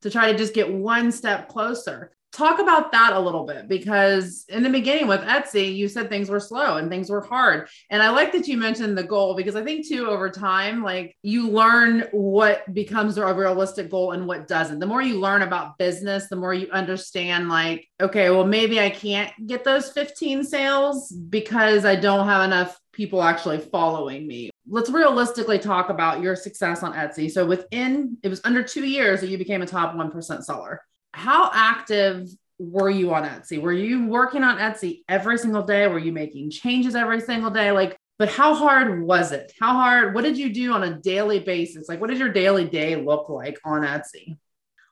to 0.01 0.09
try 0.09 0.33
to 0.33 0.37
just 0.37 0.53
get 0.53 0.73
one 0.73 1.13
step 1.13 1.47
closer? 1.47 2.11
Talk 2.33 2.59
about 2.59 2.91
that 2.91 3.13
a 3.13 3.19
little 3.19 3.45
bit 3.45 3.67
because 3.67 4.45
in 4.49 4.63
the 4.63 4.69
beginning 4.69 5.07
with 5.07 5.21
Etsy, 5.21 5.75
you 5.75 5.87
said 5.87 6.09
things 6.09 6.29
were 6.29 6.39
slow 6.39 6.77
and 6.77 6.89
things 6.89 7.09
were 7.09 7.21
hard. 7.21 7.69
And 7.91 8.01
I 8.01 8.09
like 8.09 8.31
that 8.31 8.47
you 8.47 8.57
mentioned 8.57 8.97
the 8.97 9.03
goal 9.03 9.35
because 9.35 9.55
I 9.55 9.63
think 9.63 9.87
too, 9.87 10.07
over 10.07 10.29
time, 10.29 10.83
like 10.83 11.15
you 11.21 11.49
learn 11.49 12.07
what 12.11 12.73
becomes 12.73 13.17
a 13.17 13.33
realistic 13.33 13.91
goal 13.91 14.11
and 14.11 14.27
what 14.27 14.47
doesn't. 14.47 14.79
The 14.79 14.87
more 14.87 15.01
you 15.01 15.19
learn 15.19 15.43
about 15.43 15.77
business, 15.77 16.27
the 16.27 16.35
more 16.35 16.53
you 16.53 16.69
understand, 16.71 17.49
like, 17.49 17.87
okay, 18.01 18.31
well, 18.31 18.45
maybe 18.45 18.79
I 18.79 18.89
can't 18.89 19.31
get 19.45 19.63
those 19.63 19.91
15 19.91 20.43
sales 20.43 21.11
because 21.11 21.85
I 21.85 21.95
don't 21.95 22.27
have 22.27 22.43
enough 22.43 22.79
people 22.93 23.21
actually 23.21 23.59
following 23.59 24.27
me. 24.27 24.49
Let's 24.67 24.89
realistically 24.89 25.59
talk 25.59 25.89
about 25.89 26.21
your 26.21 26.35
success 26.35 26.83
on 26.83 26.93
Etsy. 26.93 27.29
So 27.29 27.45
within 27.45 28.17
it 28.23 28.29
was 28.29 28.41
under 28.43 28.63
2 28.63 28.85
years 28.85 29.21
that 29.21 29.29
you 29.29 29.37
became 29.37 29.61
a 29.61 29.67
top 29.67 29.95
1% 29.95 30.43
seller 30.43 30.81
how 31.13 31.51
active 31.53 32.27
were 32.59 32.89
you 32.89 33.13
on 33.13 33.23
Etsy? 33.23 33.61
Were 33.61 33.73
you 33.73 34.07
working 34.07 34.43
on 34.43 34.57
Etsy 34.57 35.03
every 35.07 35.37
single 35.37 35.63
day? 35.63 35.87
Were 35.87 35.99
you 35.99 36.11
making 36.11 36.51
changes 36.51 36.95
every 36.95 37.21
single 37.21 37.51
day? 37.51 37.71
Like, 37.71 37.97
but 38.19 38.29
how 38.29 38.53
hard 38.53 39.03
was 39.03 39.31
it? 39.31 39.51
How 39.59 39.73
hard? 39.73 40.13
What 40.13 40.23
did 40.23 40.37
you 40.37 40.53
do 40.53 40.73
on 40.73 40.83
a 40.83 40.99
daily 40.99 41.39
basis? 41.39 41.89
Like, 41.89 41.99
what 41.99 42.09
did 42.09 42.19
your 42.19 42.31
daily 42.31 42.67
day 42.67 42.95
look 42.95 43.29
like 43.29 43.59
on 43.65 43.81
Etsy? 43.81 44.37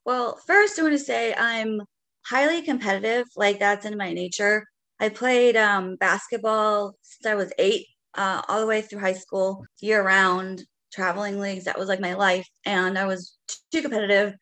Well, 0.05 0.39
first, 0.47 0.79
I 0.79 0.83
want 0.83 0.93
to 0.93 0.99
say 0.99 1.33
I'm 1.33 1.81
highly 2.25 2.61
competitive. 2.61 3.27
Like, 3.35 3.59
that's 3.59 3.85
in 3.85 3.97
my 3.97 4.13
nature. 4.13 4.65
I 4.99 5.09
played 5.09 5.55
um, 5.55 5.95
basketball 5.95 6.95
since 7.01 7.25
I 7.25 7.35
was 7.35 7.51
eight, 7.57 7.87
uh, 8.15 8.41
all 8.47 8.59
the 8.59 8.67
way 8.67 8.81
through 8.81 8.99
high 8.99 9.13
school, 9.13 9.65
year 9.79 10.03
round, 10.03 10.63
traveling 10.91 11.39
leagues. 11.39 11.65
That 11.65 11.79
was 11.79 11.89
like 11.89 11.99
my 11.99 12.13
life. 12.13 12.47
And 12.65 12.97
I 12.97 13.05
was 13.05 13.37
too 13.71 13.81
competitive. 13.81 14.33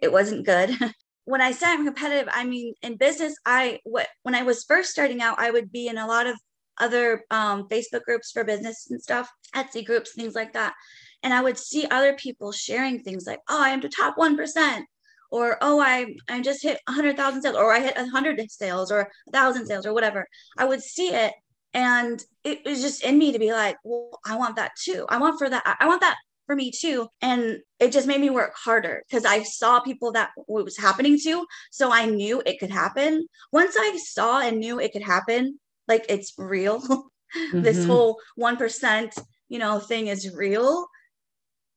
It 0.00 0.12
wasn't 0.12 0.46
good. 0.46 0.70
when 1.28 1.42
I 1.42 1.52
say 1.52 1.66
I'm 1.68 1.84
competitive, 1.84 2.32
I 2.32 2.44
mean 2.44 2.72
in 2.80 2.96
business, 2.96 3.36
I 3.44 3.80
what 3.84 4.08
when 4.22 4.34
I 4.34 4.44
was 4.44 4.64
first 4.64 4.90
starting 4.90 5.20
out, 5.20 5.38
I 5.38 5.50
would 5.50 5.70
be 5.70 5.88
in 5.88 5.98
a 5.98 6.06
lot 6.06 6.26
of 6.26 6.38
other 6.78 7.24
um, 7.30 7.68
Facebook 7.68 8.02
groups 8.04 8.30
for 8.30 8.44
business 8.44 8.88
and 8.90 9.02
stuff, 9.02 9.30
Etsy 9.54 9.84
groups, 9.84 10.14
things 10.14 10.34
like 10.34 10.54
that. 10.54 10.72
And 11.22 11.34
I 11.34 11.42
would 11.42 11.58
see 11.58 11.86
other 11.90 12.14
people 12.14 12.50
sharing 12.50 13.02
things 13.02 13.26
like, 13.26 13.40
oh, 13.48 13.62
I 13.62 13.70
am 13.70 13.80
the 13.80 13.90
top 13.90 14.16
1%, 14.16 14.36
percent," 14.36 14.86
or 15.30 15.58
oh, 15.60 15.78
I, 15.80 16.14
I 16.30 16.40
just 16.40 16.62
hit 16.62 16.80
100,000 16.86 17.42
sales, 17.42 17.56
or 17.56 17.74
I 17.74 17.80
hit 17.80 17.96
100 17.96 18.50
sales, 18.50 18.90
or 18.90 19.10
1,000 19.26 19.66
sales, 19.66 19.84
or 19.84 19.92
whatever. 19.92 20.26
I 20.56 20.64
would 20.64 20.82
see 20.82 21.08
it. 21.08 21.34
And 21.74 22.24
it 22.44 22.64
was 22.64 22.80
just 22.80 23.04
in 23.04 23.18
me 23.18 23.32
to 23.32 23.38
be 23.38 23.52
like, 23.52 23.76
well, 23.84 24.18
I 24.24 24.36
want 24.36 24.56
that 24.56 24.72
too. 24.82 25.04
I 25.10 25.18
want 25.18 25.38
for 25.38 25.50
that. 25.50 25.76
I 25.78 25.86
want 25.88 26.00
that 26.00 26.16
for 26.48 26.56
me 26.56 26.72
too. 26.72 27.06
And 27.20 27.58
it 27.78 27.92
just 27.92 28.08
made 28.08 28.20
me 28.20 28.30
work 28.30 28.54
harder 28.56 29.04
because 29.06 29.26
I 29.26 29.42
saw 29.42 29.80
people 29.80 30.12
that 30.12 30.30
was 30.48 30.78
happening 30.78 31.18
to. 31.24 31.46
So 31.70 31.92
I 31.92 32.06
knew 32.06 32.42
it 32.44 32.58
could 32.58 32.70
happen. 32.70 33.28
Once 33.52 33.76
I 33.78 33.98
saw 34.02 34.40
and 34.40 34.58
knew 34.58 34.80
it 34.80 34.92
could 34.92 35.02
happen, 35.02 35.60
like 35.86 36.06
it's 36.08 36.32
real. 36.38 36.80
mm-hmm. 37.36 37.60
This 37.60 37.84
whole 37.84 38.18
1%, 38.40 39.18
you 39.50 39.58
know, 39.58 39.78
thing 39.78 40.06
is 40.06 40.34
real. 40.34 40.86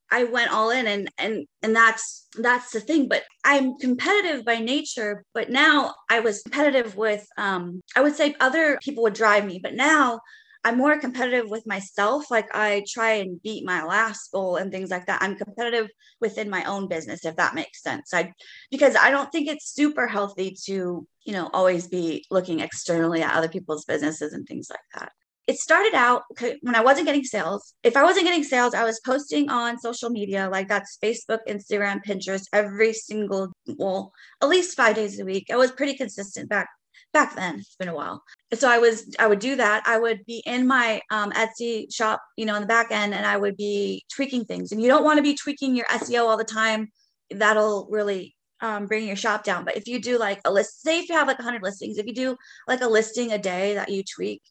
I 0.10 0.24
went 0.24 0.52
all 0.52 0.72
in 0.72 0.88
and 0.88 1.10
and 1.18 1.46
and 1.62 1.74
that's 1.74 2.28
that's 2.38 2.72
the 2.72 2.82
thing 2.82 3.08
but 3.08 3.24
I'm 3.46 3.78
competitive 3.78 4.44
by 4.44 4.58
nature 4.58 5.24
but 5.34 5.50
now 5.50 5.96
I 6.10 6.20
was 6.20 6.44
competitive 6.44 6.98
with 6.98 7.26
um 7.38 7.80
I 7.96 8.02
would 8.02 8.14
say 8.14 8.36
other 8.42 8.78
people 8.84 9.04
would 9.04 9.14
drive 9.14 9.46
me 9.46 9.62
but 9.64 9.74
now 9.74 10.20
I'm 10.64 10.78
more 10.78 11.00
competitive 11.00 11.50
with 11.50 11.66
myself. 11.66 12.30
Like 12.30 12.48
I 12.54 12.84
try 12.88 13.14
and 13.14 13.42
beat 13.42 13.66
my 13.66 13.84
last 13.84 14.32
goal 14.32 14.58
and 14.58 14.72
things 14.72 14.92
like 14.92 15.08
that. 15.08 15.22
I'm 15.22 15.36
competitive 15.36 15.90
within 16.20 16.50
my 16.50 16.64
own 16.66 16.88
business, 16.88 17.26
if 17.26 17.36
that 17.38 17.56
makes 17.56 17.82
sense. 17.82 18.14
I 18.14 18.34
because 18.70 18.96
I 18.96 19.10
don't 19.10 19.32
think 19.32 19.48
it's 19.48 19.74
super 19.74 20.08
healthy 20.08 20.56
to, 20.66 21.08
you 21.26 21.34
know, 21.34 21.50
always 21.54 21.88
be 21.88 22.26
looking 22.30 22.60
externally 22.60 23.24
at 23.24 23.34
other 23.34 23.50
people's 23.50 23.86
businesses 23.86 24.34
and 24.34 24.48
things 24.48 24.68
like 24.70 24.80
that. 24.94 25.12
It 25.48 25.58
started 25.58 25.96
out 25.96 26.24
when 26.62 26.76
I 26.76 26.82
wasn't 26.82 27.08
getting 27.08 27.24
sales. 27.24 27.74
If 27.84 27.98
I 27.98 28.04
wasn't 28.04 28.26
getting 28.26 28.44
sales, 28.44 28.76
I 28.76 28.84
was 28.84 29.02
posting 29.04 29.50
on 29.50 29.80
social 29.80 30.12
media, 30.12 30.48
like 30.50 30.68
that's 30.68 31.00
Facebook, 31.04 31.40
Instagram, 31.50 32.02
Pinterest, 32.06 32.44
every 32.54 32.94
single, 32.94 33.52
well, 33.78 34.14
at 34.42 34.50
least 34.50 34.78
five 34.78 34.96
days 34.96 35.20
a 35.20 35.26
week. 35.26 35.48
I 35.52 35.58
was 35.58 35.72
pretty 35.72 35.96
consistent 35.96 36.48
back 36.48 36.70
back 37.14 37.36
then 37.36 37.60
it's 37.60 37.76
been 37.76 37.88
a 37.88 37.96
while. 37.96 38.24
So 38.54 38.70
i 38.70 38.78
was 38.78 39.14
i 39.20 39.28
would 39.28 39.40
do 39.40 39.56
that. 39.56 39.84
I 39.86 40.00
would 40.00 40.26
be 40.26 40.42
in 40.46 40.68
my 40.68 41.02
um, 41.12 41.32
etsy 41.32 41.94
shop 41.94 42.22
you 42.38 42.46
know 42.46 42.56
in 42.56 42.62
the 42.62 42.68
back 42.68 42.92
end 42.92 43.14
and 43.14 43.26
i 43.26 43.38
would 43.38 43.58
be 43.58 44.04
tweaking 44.14 44.46
things. 44.46 44.72
And 44.72 44.82
you 44.82 44.88
don't 44.88 45.04
want 45.04 45.18
to 45.18 45.24
be 45.24 45.36
tweaking 45.36 45.76
your 45.76 45.86
seo 45.86 46.28
all 46.28 46.38
the 46.38 46.44
time. 46.44 46.92
That'll 47.32 47.88
really 47.90 48.36
um, 48.62 48.86
bring 48.86 49.08
your 49.08 49.16
shop 49.16 49.44
down. 49.44 49.66
But 49.66 49.78
if 49.78 49.88
you 49.88 50.00
do 50.00 50.18
like 50.18 50.42
a 50.46 50.52
list 50.52 50.82
say 50.82 51.00
if 51.00 51.10
you 51.10 51.16
have 51.16 51.28
like 51.28 51.40
100 51.40 51.62
listings 51.64 51.98
if 51.98 52.06
you 52.06 52.14
do 52.14 52.38
like 52.68 52.82
a 52.82 52.88
listing 52.88 53.32
a 53.32 53.38
day 53.38 53.76
that 53.76 53.90
you 53.90 54.04
tweak 54.04 54.42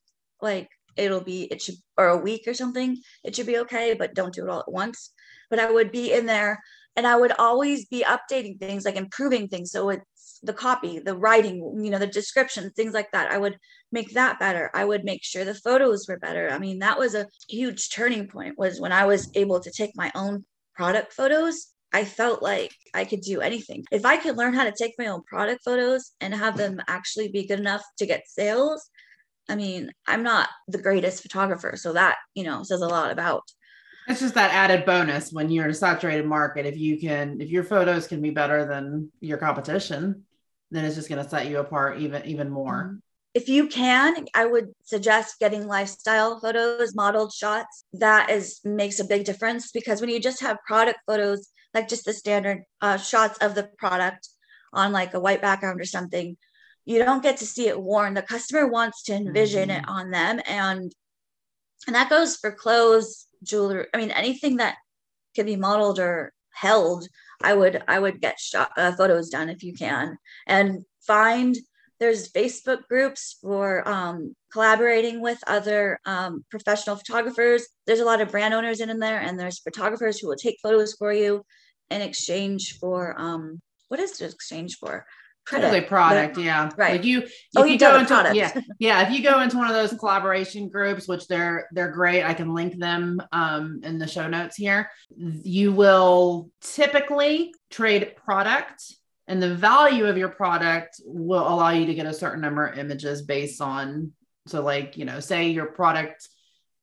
like 0.42 0.68
it'll 0.96 1.20
be 1.20 1.44
it 1.44 1.62
should 1.62 1.76
or 1.96 2.08
a 2.08 2.16
week 2.16 2.42
or 2.46 2.54
something 2.54 2.96
it 3.22 3.36
should 3.36 3.46
be 3.46 3.58
okay 3.58 3.94
but 3.94 4.14
don't 4.14 4.34
do 4.34 4.44
it 4.44 4.50
all 4.50 4.60
at 4.60 4.72
once. 4.72 5.10
But 5.48 5.58
i 5.58 5.70
would 5.70 5.90
be 5.90 6.12
in 6.12 6.26
there 6.26 6.62
and 6.96 7.06
i 7.06 7.16
would 7.16 7.32
always 7.32 7.86
be 7.86 8.04
updating 8.04 8.58
things 8.58 8.84
like 8.84 8.96
improving 8.96 9.48
things. 9.48 9.70
So 9.70 9.88
it 9.90 10.00
the 10.42 10.52
copy, 10.52 10.98
the 10.98 11.16
writing, 11.16 11.56
you 11.84 11.90
know, 11.90 11.98
the 11.98 12.06
description, 12.06 12.70
things 12.70 12.94
like 12.94 13.10
that. 13.12 13.30
I 13.30 13.38
would 13.38 13.58
make 13.92 14.14
that 14.14 14.38
better. 14.38 14.70
I 14.74 14.84
would 14.84 15.04
make 15.04 15.22
sure 15.22 15.44
the 15.44 15.54
photos 15.54 16.06
were 16.08 16.18
better. 16.18 16.50
I 16.50 16.58
mean, 16.58 16.78
that 16.78 16.98
was 16.98 17.14
a 17.14 17.26
huge 17.48 17.90
turning 17.90 18.26
point 18.26 18.58
was 18.58 18.80
when 18.80 18.92
I 18.92 19.06
was 19.06 19.30
able 19.34 19.60
to 19.60 19.70
take 19.70 19.92
my 19.96 20.10
own 20.14 20.44
product 20.74 21.12
photos. 21.12 21.66
I 21.92 22.04
felt 22.04 22.42
like 22.42 22.72
I 22.94 23.04
could 23.04 23.20
do 23.20 23.40
anything. 23.40 23.84
If 23.90 24.06
I 24.06 24.16
could 24.16 24.36
learn 24.36 24.54
how 24.54 24.64
to 24.64 24.72
take 24.72 24.94
my 24.98 25.08
own 25.08 25.22
product 25.24 25.62
photos 25.64 26.12
and 26.20 26.32
have 26.32 26.56
them 26.56 26.80
actually 26.88 27.28
be 27.28 27.46
good 27.46 27.58
enough 27.58 27.82
to 27.98 28.06
get 28.06 28.28
sales, 28.28 28.88
I 29.48 29.56
mean, 29.56 29.90
I'm 30.06 30.22
not 30.22 30.48
the 30.68 30.80
greatest 30.80 31.22
photographer. 31.22 31.74
So 31.76 31.92
that, 31.94 32.16
you 32.34 32.44
know, 32.44 32.62
says 32.62 32.80
a 32.80 32.86
lot 32.86 33.10
about 33.10 33.42
it's 34.10 34.20
just 34.20 34.34
that 34.34 34.52
added 34.52 34.84
bonus 34.86 35.30
when 35.32 35.50
you're 35.50 35.66
in 35.66 35.70
a 35.70 35.74
saturated 35.74 36.26
market. 36.26 36.66
If 36.66 36.76
you 36.76 36.98
can, 36.98 37.40
if 37.40 37.50
your 37.50 37.62
photos 37.62 38.08
can 38.08 38.20
be 38.20 38.30
better 38.30 38.66
than 38.66 39.10
your 39.20 39.38
competition, 39.38 40.24
then 40.70 40.84
it's 40.84 40.94
just 40.94 41.08
going 41.08 41.22
to 41.22 41.28
set 41.28 41.46
you 41.46 41.58
apart 41.58 41.98
even 41.98 42.24
even 42.26 42.48
more. 42.50 42.84
Mm-hmm. 42.84 42.96
If 43.32 43.48
you 43.48 43.68
can, 43.68 44.26
I 44.34 44.44
would 44.44 44.70
suggest 44.82 45.38
getting 45.38 45.66
lifestyle 45.66 46.40
photos, 46.40 46.96
modeled 46.96 47.32
shots. 47.32 47.84
That 47.92 48.30
is 48.30 48.60
makes 48.64 48.98
a 48.98 49.04
big 49.04 49.24
difference 49.24 49.70
because 49.70 50.00
when 50.00 50.10
you 50.10 50.18
just 50.18 50.40
have 50.40 50.58
product 50.66 50.98
photos, 51.06 51.48
like 51.72 51.88
just 51.88 52.04
the 52.04 52.12
standard 52.12 52.62
uh, 52.80 52.96
shots 52.96 53.38
of 53.38 53.54
the 53.54 53.70
product 53.78 54.28
on 54.72 54.92
like 54.92 55.14
a 55.14 55.20
white 55.20 55.42
background 55.42 55.80
or 55.80 55.84
something, 55.84 56.36
you 56.84 56.98
don't 56.98 57.22
get 57.22 57.36
to 57.36 57.46
see 57.46 57.68
it 57.68 57.80
worn. 57.80 58.14
The 58.14 58.22
customer 58.22 58.66
wants 58.66 59.04
to 59.04 59.14
envision 59.14 59.68
mm-hmm. 59.68 59.78
it 59.78 59.88
on 59.88 60.10
them, 60.10 60.40
and 60.46 60.92
and 61.86 61.96
that 61.96 62.10
goes 62.10 62.36
for 62.36 62.50
clothes, 62.50 63.26
jewelry. 63.44 63.86
I 63.94 63.96
mean, 63.96 64.10
anything 64.10 64.56
that 64.56 64.76
can 65.34 65.46
be 65.46 65.56
modeled 65.56 66.00
or 66.00 66.32
held 66.52 67.06
I 67.42 67.54
would 67.54 67.82
I 67.88 67.98
would 67.98 68.20
get 68.20 68.38
shot, 68.38 68.70
uh, 68.76 68.92
photos 68.92 69.30
done 69.30 69.48
if 69.48 69.62
you 69.62 69.72
can, 69.72 70.18
and 70.46 70.84
find 71.06 71.56
there's 71.98 72.32
Facebook 72.32 72.86
groups 72.88 73.36
for 73.42 73.86
um, 73.86 74.34
collaborating 74.52 75.20
with 75.20 75.38
other 75.46 76.00
um, 76.06 76.44
professional 76.50 76.96
photographers. 76.96 77.66
There's 77.86 78.00
a 78.00 78.06
lot 78.06 78.22
of 78.22 78.30
brand 78.30 78.54
owners 78.54 78.80
in, 78.80 78.88
in 78.88 78.98
there, 78.98 79.20
and 79.20 79.38
there's 79.38 79.58
photographers 79.58 80.18
who 80.18 80.28
will 80.28 80.36
take 80.36 80.58
photos 80.62 80.94
for 80.94 81.12
you 81.12 81.44
in 81.90 82.00
exchange 82.00 82.78
for 82.78 83.14
um, 83.20 83.60
what 83.88 84.00
is 84.00 84.20
it 84.20 84.32
exchange 84.32 84.76
for? 84.76 85.04
Typically 85.50 85.80
product, 85.82 86.38
yeah. 86.38 86.70
Right. 86.76 86.92
Like 86.92 87.04
you 87.04 87.26
oh, 87.56 87.64
you, 87.64 87.72
you 87.72 87.78
go 87.78 87.98
into 87.98 88.06
product. 88.06 88.36
yeah, 88.36 88.60
yeah. 88.78 89.06
If 89.06 89.12
you 89.12 89.22
go 89.22 89.40
into 89.40 89.56
one 89.56 89.68
of 89.68 89.74
those 89.74 89.98
collaboration 89.98 90.68
groups, 90.68 91.08
which 91.08 91.26
they're 91.28 91.68
they're 91.72 91.90
great, 91.90 92.22
I 92.22 92.34
can 92.34 92.54
link 92.54 92.78
them 92.78 93.20
um 93.32 93.80
in 93.82 93.98
the 93.98 94.06
show 94.06 94.28
notes 94.28 94.56
here. 94.56 94.90
You 95.16 95.72
will 95.72 96.50
typically 96.60 97.54
trade 97.70 98.16
product 98.16 98.94
and 99.30 99.40
the 99.40 99.54
value 99.54 100.06
of 100.06 100.18
your 100.18 100.28
product 100.28 101.00
will 101.04 101.46
allow 101.46 101.70
you 101.70 101.86
to 101.86 101.94
get 101.94 102.04
a 102.04 102.12
certain 102.12 102.40
number 102.40 102.66
of 102.66 102.76
images 102.78 103.22
based 103.22 103.60
on 103.60 104.12
so 104.46 104.60
like 104.60 104.96
you 104.96 105.04
know 105.04 105.20
say 105.20 105.50
your 105.50 105.66
product 105.66 106.28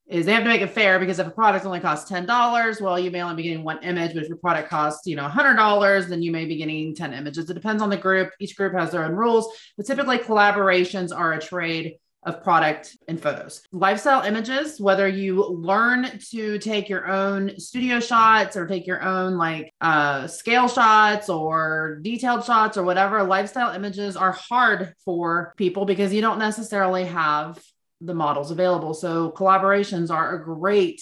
is 0.08 0.26
they 0.26 0.34
have 0.34 0.44
to 0.44 0.50
make 0.50 0.62
it 0.62 0.72
fair 0.72 1.00
because 1.00 1.20
if 1.20 1.28
a 1.28 1.32
product 1.32 1.66
only 1.66 1.80
costs 1.80 2.10
$10, 2.10 2.82
well, 2.82 2.98
you 2.98 3.12
may 3.12 3.22
only 3.22 3.36
be 3.36 3.44
getting 3.44 3.64
one 3.64 3.84
image, 3.84 4.14
but 4.14 4.24
if 4.24 4.30
your 4.30 4.38
product 4.38 4.70
costs, 4.70 5.06
you 5.06 5.16
know, 5.16 5.28
$100, 5.28 6.08
then 6.08 6.22
you 6.22 6.32
may 6.32 6.46
be 6.46 6.56
getting 6.56 6.96
10 6.96 7.14
images. 7.14 7.50
It 7.50 7.54
depends 7.54 7.84
on 7.84 7.90
the 7.90 7.98
group. 7.98 8.32
Each 8.40 8.56
group 8.56 8.74
has 8.74 8.92
their 8.92 9.04
own 9.04 9.12
rules, 9.12 9.54
but 9.76 9.86
typically 9.86 10.18
collaborations 10.18 11.16
are 11.16 11.34
a 11.34 11.42
trade 11.42 11.96
of 12.24 12.44
product 12.44 12.98
and 13.08 13.22
photos. 13.22 13.62
Lifestyle 13.72 14.24
images, 14.24 14.82
whether 14.82 15.08
you 15.08 15.46
learn 15.46 16.20
to 16.32 16.58
take 16.60 16.90
your 16.90 17.08
own 17.08 17.58
studio 17.60 18.00
shots 18.00 18.58
or 18.58 18.68
take 18.68 18.86
your 18.86 19.02
own 19.02 19.38
like 19.38 19.74
uh, 19.82 20.28
scale 20.28 20.68
shots 20.68 21.30
or 21.30 22.00
detailed 22.02 22.44
shots 22.44 22.76
or 22.76 22.84
whatever, 22.84 23.24
lifestyle 23.24 23.74
images 23.74 24.18
are 24.18 24.34
hard 24.34 24.94
for 25.06 25.54
people 25.58 25.86
because 25.86 26.14
you 26.14 26.22
don't 26.22 26.40
necessarily 26.40 27.06
have 27.06 27.62
the 28.02 28.14
models 28.14 28.52
available. 28.52 28.94
So 28.94 29.32
collaborations 29.32 30.12
are 30.12 30.36
a 30.36 30.44
great 30.44 31.02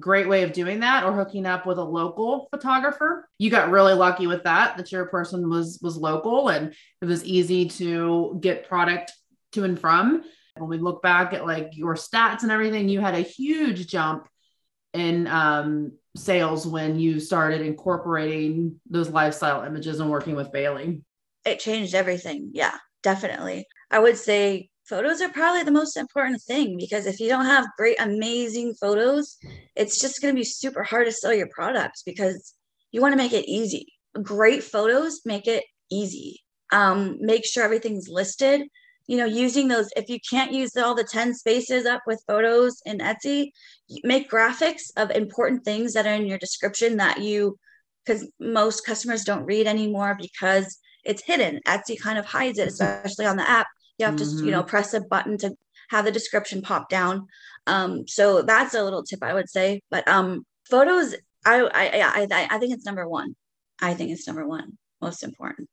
great 0.00 0.28
way 0.28 0.42
of 0.42 0.52
doing 0.52 0.80
that 0.80 1.04
or 1.04 1.12
hooking 1.12 1.46
up 1.46 1.66
with 1.66 1.78
a 1.78 1.84
local 1.84 2.48
photographer. 2.50 3.28
You 3.38 3.48
got 3.48 3.70
really 3.70 3.94
lucky 3.94 4.26
with 4.26 4.42
that 4.42 4.76
that 4.76 4.90
your 4.90 5.06
person 5.06 5.48
was 5.48 5.78
was 5.82 5.96
local 5.96 6.48
and 6.48 6.74
it 7.00 7.04
was 7.04 7.24
easy 7.24 7.68
to 7.70 8.36
get 8.40 8.68
product 8.68 9.12
to 9.52 9.64
and 9.64 9.78
from. 9.78 10.24
When 10.56 10.68
we 10.68 10.78
look 10.78 11.02
back 11.02 11.32
at 11.32 11.46
like 11.46 11.70
your 11.72 11.94
stats 11.94 12.42
and 12.42 12.50
everything, 12.50 12.88
you 12.88 13.00
had 13.00 13.14
a 13.14 13.20
huge 13.20 13.86
jump 13.86 14.28
in 14.92 15.26
um, 15.26 15.92
sales 16.16 16.66
when 16.66 16.98
you 16.98 17.18
started 17.18 17.60
incorporating 17.60 18.80
those 18.88 19.10
lifestyle 19.10 19.64
images 19.64 19.98
and 19.98 20.10
working 20.10 20.36
with 20.36 20.52
Bailey. 20.52 21.02
It 21.44 21.58
changed 21.58 21.94
everything. 21.94 22.50
Yeah, 22.52 22.76
definitely. 23.02 23.66
I 23.90 23.98
would 23.98 24.16
say 24.16 24.70
photos 24.88 25.20
are 25.20 25.30
probably 25.30 25.62
the 25.62 25.70
most 25.70 25.96
important 25.96 26.40
thing 26.42 26.76
because 26.76 27.06
if 27.06 27.18
you 27.20 27.28
don't 27.28 27.46
have 27.46 27.66
great 27.76 28.00
amazing 28.00 28.74
photos 28.74 29.38
it's 29.76 30.00
just 30.00 30.20
going 30.20 30.34
to 30.34 30.38
be 30.38 30.44
super 30.44 30.82
hard 30.82 31.06
to 31.06 31.12
sell 31.12 31.32
your 31.32 31.48
products 31.48 32.02
because 32.02 32.54
you 32.94 33.00
want 33.00 33.12
to 33.12 33.18
make 33.18 33.32
it 33.32 33.48
easy. 33.48 33.92
Great 34.22 34.62
photos 34.62 35.20
make 35.24 35.48
it 35.48 35.64
easy. 35.90 36.40
Um, 36.70 37.16
make 37.20 37.44
sure 37.44 37.64
everything's 37.64 38.08
listed. 38.08 38.62
You 39.08 39.18
know 39.18 39.26
using 39.26 39.68
those 39.68 39.90
if 39.96 40.08
you 40.08 40.18
can't 40.30 40.52
use 40.52 40.76
all 40.76 40.94
the 40.94 41.04
10 41.04 41.34
spaces 41.34 41.84
up 41.84 42.02
with 42.06 42.24
photos 42.26 42.80
in 42.86 42.98
etsy 42.98 43.50
make 44.02 44.30
graphics 44.30 44.84
of 44.96 45.10
important 45.10 45.62
things 45.62 45.92
that 45.92 46.06
are 46.06 46.14
in 46.14 46.24
your 46.24 46.38
description 46.38 46.96
that 46.96 47.20
you 47.20 47.58
because 48.06 48.26
most 48.40 48.86
customers 48.86 49.24
don't 49.24 49.44
read 49.44 49.66
anymore 49.66 50.16
because 50.18 50.78
it's 51.04 51.22
hidden. 51.22 51.60
Etsy 51.66 52.00
kind 52.00 52.18
of 52.18 52.24
hides 52.24 52.58
it 52.58 52.68
especially 52.68 53.26
on 53.26 53.36
the 53.36 53.48
app 53.48 53.66
you 53.98 54.06
have 54.06 54.16
mm-hmm. 54.16 54.38
to 54.38 54.44
you 54.44 54.50
know 54.50 54.60
mm-hmm. 54.60 54.68
press 54.68 54.94
a 54.94 55.00
button 55.00 55.38
to 55.38 55.56
have 55.90 56.04
the 56.04 56.12
description 56.12 56.62
pop 56.62 56.88
down. 56.88 57.26
Um, 57.66 58.06
so 58.06 58.42
that's 58.42 58.74
a 58.74 58.82
little 58.82 59.02
tip 59.02 59.22
i 59.22 59.32
would 59.32 59.48
say. 59.48 59.82
But 59.90 60.06
um, 60.08 60.44
photos 60.68 61.14
I, 61.46 61.60
I 61.62 62.26
i 62.30 62.48
i 62.50 62.58
think 62.58 62.74
it's 62.74 62.86
number 62.86 63.08
one. 63.08 63.36
I 63.80 63.94
think 63.94 64.10
it's 64.10 64.26
number 64.26 64.46
one 64.46 64.78
most 65.00 65.22
important. 65.22 65.68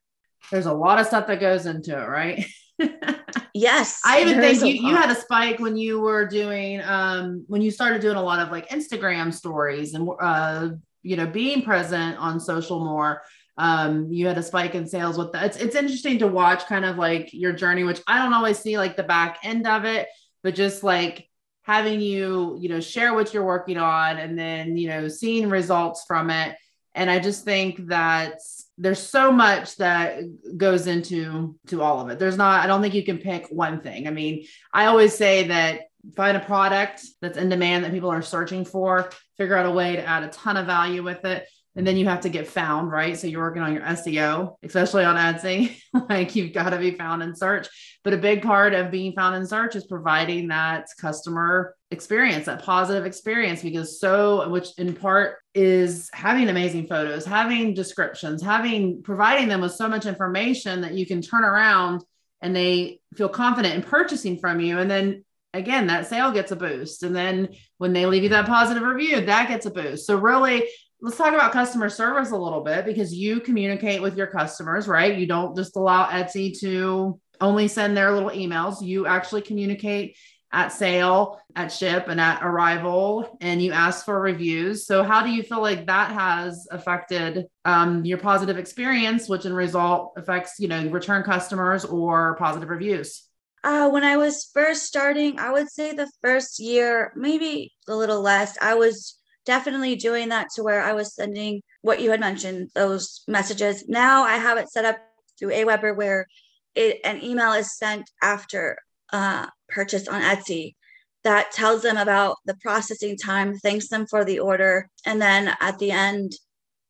There's 0.51 0.65
a 0.65 0.73
lot 0.73 0.99
of 0.99 1.07
stuff 1.07 1.27
that 1.27 1.39
goes 1.39 1.65
into 1.65 1.97
it 1.97 2.05
right? 2.05 2.45
Yes 3.53 4.01
i 4.05 4.21
even 4.21 4.39
think 4.39 4.62
you, 4.62 4.88
you 4.88 4.95
had 4.95 5.12
a 5.12 5.15
spike 5.15 5.60
when 5.60 5.75
you 5.75 5.99
were 5.99 6.25
doing 6.25 6.81
um 6.84 7.43
when 7.47 7.62
you 7.62 7.69
started 7.69 8.01
doing 8.01 8.15
a 8.15 8.21
lot 8.21 8.39
of 8.39 8.49
like 8.49 8.69
instagram 8.69 9.34
stories 9.34 9.93
and 9.93 10.10
uh 10.21 10.69
you 11.03 11.17
know 11.17 11.27
being 11.27 11.62
present 11.62 12.17
on 12.17 12.39
social 12.39 12.79
more 12.84 13.21
um, 13.57 14.11
you 14.11 14.27
had 14.27 14.37
a 14.37 14.43
spike 14.43 14.75
in 14.75 14.87
sales 14.87 15.17
with 15.17 15.31
that. 15.33 15.45
It's, 15.45 15.57
it's 15.57 15.75
interesting 15.75 16.19
to 16.19 16.27
watch 16.27 16.65
kind 16.65 16.85
of 16.85 16.97
like 16.97 17.33
your 17.33 17.53
journey, 17.53 17.83
which 17.83 18.01
I 18.07 18.17
don't 18.17 18.33
always 18.33 18.59
see 18.59 18.77
like 18.77 18.95
the 18.95 19.03
back 19.03 19.39
end 19.43 19.67
of 19.67 19.85
it, 19.85 20.07
but 20.43 20.55
just 20.55 20.83
like 20.83 21.27
having 21.63 22.01
you, 22.01 22.57
you 22.59 22.69
know, 22.69 22.79
share 22.79 23.13
what 23.13 23.33
you're 23.33 23.45
working 23.45 23.77
on 23.77 24.17
and 24.17 24.37
then, 24.37 24.77
you 24.77 24.87
know, 24.87 25.07
seeing 25.07 25.49
results 25.49 26.05
from 26.07 26.29
it. 26.29 26.55
And 26.93 27.09
I 27.09 27.19
just 27.19 27.45
think 27.45 27.87
that 27.87 28.39
there's 28.77 28.99
so 28.99 29.31
much 29.31 29.77
that 29.77 30.23
goes 30.57 30.87
into 30.87 31.55
to 31.67 31.81
all 31.81 32.01
of 32.01 32.09
it. 32.09 32.19
There's 32.19 32.37
not, 32.37 32.63
I 32.63 32.67
don't 32.67 32.81
think 32.81 32.93
you 32.93 33.05
can 33.05 33.17
pick 33.17 33.47
one 33.47 33.79
thing. 33.81 34.07
I 34.07 34.11
mean, 34.11 34.45
I 34.73 34.85
always 34.85 35.15
say 35.15 35.47
that 35.47 35.83
find 36.15 36.35
a 36.35 36.41
product 36.41 37.05
that's 37.21 37.37
in 37.37 37.47
demand 37.47 37.85
that 37.85 37.91
people 37.91 38.09
are 38.09 38.21
searching 38.21 38.65
for, 38.65 39.09
figure 39.37 39.55
out 39.55 39.67
a 39.67 39.71
way 39.71 39.95
to 39.95 40.05
add 40.05 40.23
a 40.23 40.29
ton 40.29 40.57
of 40.57 40.65
value 40.65 41.03
with 41.03 41.23
it 41.25 41.47
and 41.75 41.88
then 41.88 41.95
you 41.95 42.05
have 42.05 42.21
to 42.21 42.29
get 42.29 42.47
found, 42.47 42.91
right? 42.91 43.17
So 43.17 43.27
you're 43.27 43.41
working 43.41 43.62
on 43.62 43.73
your 43.73 43.84
SEO, 43.84 44.55
especially 44.62 45.05
on 45.05 45.15
Etsy. 45.15 45.77
like 46.10 46.36
you've 46.36 46.53
got 46.53 46.71
to 46.71 46.77
be 46.77 46.91
found 46.91 47.23
in 47.23 47.34
search. 47.34 47.67
But 48.03 48.13
a 48.13 48.17
big 48.17 48.41
part 48.41 48.73
of 48.73 48.91
being 48.91 49.13
found 49.13 49.36
in 49.36 49.45
search 49.45 49.75
is 49.75 49.86
providing 49.86 50.49
that 50.49 50.88
customer 50.99 51.75
experience, 51.89 52.45
that 52.45 52.63
positive 52.63 53.05
experience, 53.05 53.62
because 53.62 53.99
so, 53.99 54.49
which 54.49 54.67
in 54.77 54.93
part 54.93 55.38
is 55.53 56.10
having 56.13 56.49
amazing 56.49 56.88
photos, 56.88 57.25
having 57.25 57.73
descriptions, 57.73 58.41
having 58.41 59.01
providing 59.01 59.47
them 59.47 59.62
with 59.62 59.73
so 59.73 59.88
much 59.88 60.05
information 60.05 60.81
that 60.81 60.93
you 60.93 61.05
can 61.05 61.21
turn 61.21 61.45
around 61.45 62.03
and 62.41 62.53
they 62.55 62.99
feel 63.15 63.29
confident 63.29 63.75
in 63.75 63.81
purchasing 63.81 64.38
from 64.39 64.60
you. 64.60 64.79
And 64.79 64.91
then 64.91 65.23
again, 65.53 65.88
that 65.88 66.07
sale 66.07 66.31
gets 66.31 66.51
a 66.51 66.55
boost. 66.55 67.03
And 67.03 67.15
then 67.15 67.49
when 67.77 67.93
they 67.93 68.05
leave 68.05 68.23
you 68.23 68.29
that 68.29 68.45
positive 68.45 68.84
review, 68.84 69.25
that 69.25 69.47
gets 69.47 69.65
a 69.65 69.71
boost. 69.71 70.05
So, 70.05 70.17
really, 70.17 70.63
let's 71.01 71.17
talk 71.17 71.33
about 71.33 71.51
customer 71.51 71.89
service 71.89 72.31
a 72.31 72.37
little 72.37 72.61
bit 72.61 72.85
because 72.85 73.13
you 73.13 73.39
communicate 73.39 74.01
with 74.01 74.15
your 74.15 74.27
customers, 74.27 74.87
right? 74.87 75.17
You 75.17 75.25
don't 75.25 75.55
just 75.55 75.75
allow 75.75 76.05
Etsy 76.05 76.57
to 76.59 77.19
only 77.39 77.67
send 77.67 77.97
their 77.97 78.11
little 78.11 78.29
emails. 78.29 78.85
You 78.85 79.07
actually 79.07 79.41
communicate 79.41 80.15
at 80.53 80.67
sale, 80.67 81.41
at 81.55 81.71
ship, 81.71 82.07
and 82.07 82.19
at 82.19 82.43
arrival, 82.43 83.37
and 83.41 83.61
you 83.61 83.71
ask 83.71 84.05
for 84.05 84.19
reviews. 84.19 84.85
So, 84.85 85.01
how 85.01 85.23
do 85.23 85.29
you 85.31 85.43
feel 85.43 85.61
like 85.61 85.87
that 85.87 86.11
has 86.11 86.67
affected 86.69 87.45
um, 87.65 88.05
your 88.05 88.17
positive 88.17 88.57
experience, 88.57 89.29
which 89.29 89.45
in 89.45 89.53
result 89.53 90.13
affects, 90.17 90.59
you 90.59 90.67
know, 90.67 90.87
return 90.89 91.23
customers 91.23 91.85
or 91.85 92.35
positive 92.35 92.69
reviews? 92.69 93.23
Uh, 93.63 93.89
when 93.89 94.03
I 94.03 94.17
was 94.17 94.49
first 94.53 94.83
starting, 94.83 95.39
I 95.39 95.51
would 95.51 95.69
say 95.69 95.93
the 95.93 96.11
first 96.21 96.59
year, 96.59 97.13
maybe 97.15 97.71
a 97.87 97.95
little 97.95 98.21
less, 98.21 98.57
I 98.59 98.73
was 98.75 99.20
definitely 99.45 99.95
doing 99.95 100.30
that 100.30 100.47
to 100.56 100.63
where 100.63 100.82
I 100.82 100.93
was 100.93 101.15
sending 101.15 101.62
what 101.82 102.01
you 102.01 102.12
had 102.12 102.19
mentioned, 102.19 102.69
those 102.75 103.23
messages. 103.27 103.88
Now 103.88 104.23
I 104.23 104.38
have 104.38 104.58
it 104.58 104.69
set 104.69 104.86
up 104.86 104.97
through 105.38 105.51
Aweber 105.51 105.95
where 105.95 106.27
it, 106.75 106.99
an 107.04 107.23
email 107.23 107.54
is 107.54 107.77
sent 107.77 108.10
after 108.21 108.77
uh, 109.12 109.47
purchase 109.69 110.08
on 110.08 110.21
Etsy 110.21 110.75
that 111.23 111.51
tells 111.51 111.84
them 111.84 111.97
about 111.97 112.38
the 112.45 112.56
processing 112.56 113.17
time, 113.17 113.58
thanks 113.58 113.89
them 113.89 114.08
for 114.08 114.25
the 114.25 114.39
order, 114.39 114.89
and 115.06 115.21
then 115.21 115.56
at 115.60 115.77
the 115.80 115.91
end 115.91 116.34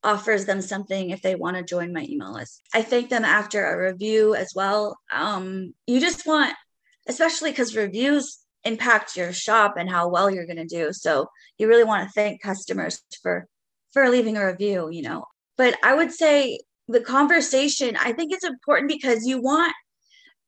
offers 0.03 0.45
them 0.45 0.61
something 0.61 1.09
if 1.09 1.21
they 1.21 1.35
want 1.35 1.57
to 1.57 1.63
join 1.63 1.93
my 1.93 2.05
email 2.09 2.33
list. 2.33 2.61
I 2.73 2.81
thank 2.81 3.09
them 3.09 3.25
after 3.25 3.65
a 3.65 3.91
review 3.91 4.33
as 4.35 4.53
well. 4.55 4.97
Um, 5.11 5.73
you 5.85 5.99
just 5.99 6.25
want, 6.25 6.55
especially 7.07 7.51
because 7.51 7.75
reviews 7.75 8.39
impact 8.63 9.15
your 9.15 9.33
shop 9.33 9.75
and 9.77 9.89
how 9.89 10.07
well 10.07 10.29
you're 10.29 10.45
going 10.45 10.57
to 10.57 10.65
do. 10.65 10.93
So 10.93 11.27
you 11.57 11.67
really 11.67 11.83
want 11.83 12.07
to 12.07 12.13
thank 12.13 12.41
customers 12.41 13.01
for 13.21 13.47
for 13.93 14.09
leaving 14.09 14.37
a 14.37 14.45
review, 14.45 14.89
you 14.89 15.01
know. 15.01 15.25
But 15.57 15.77
I 15.83 15.93
would 15.93 16.11
say 16.11 16.59
the 16.87 17.01
conversation, 17.01 17.97
I 17.99 18.13
think 18.13 18.31
it's 18.31 18.45
important 18.45 18.89
because 18.89 19.25
you 19.25 19.41
want 19.41 19.73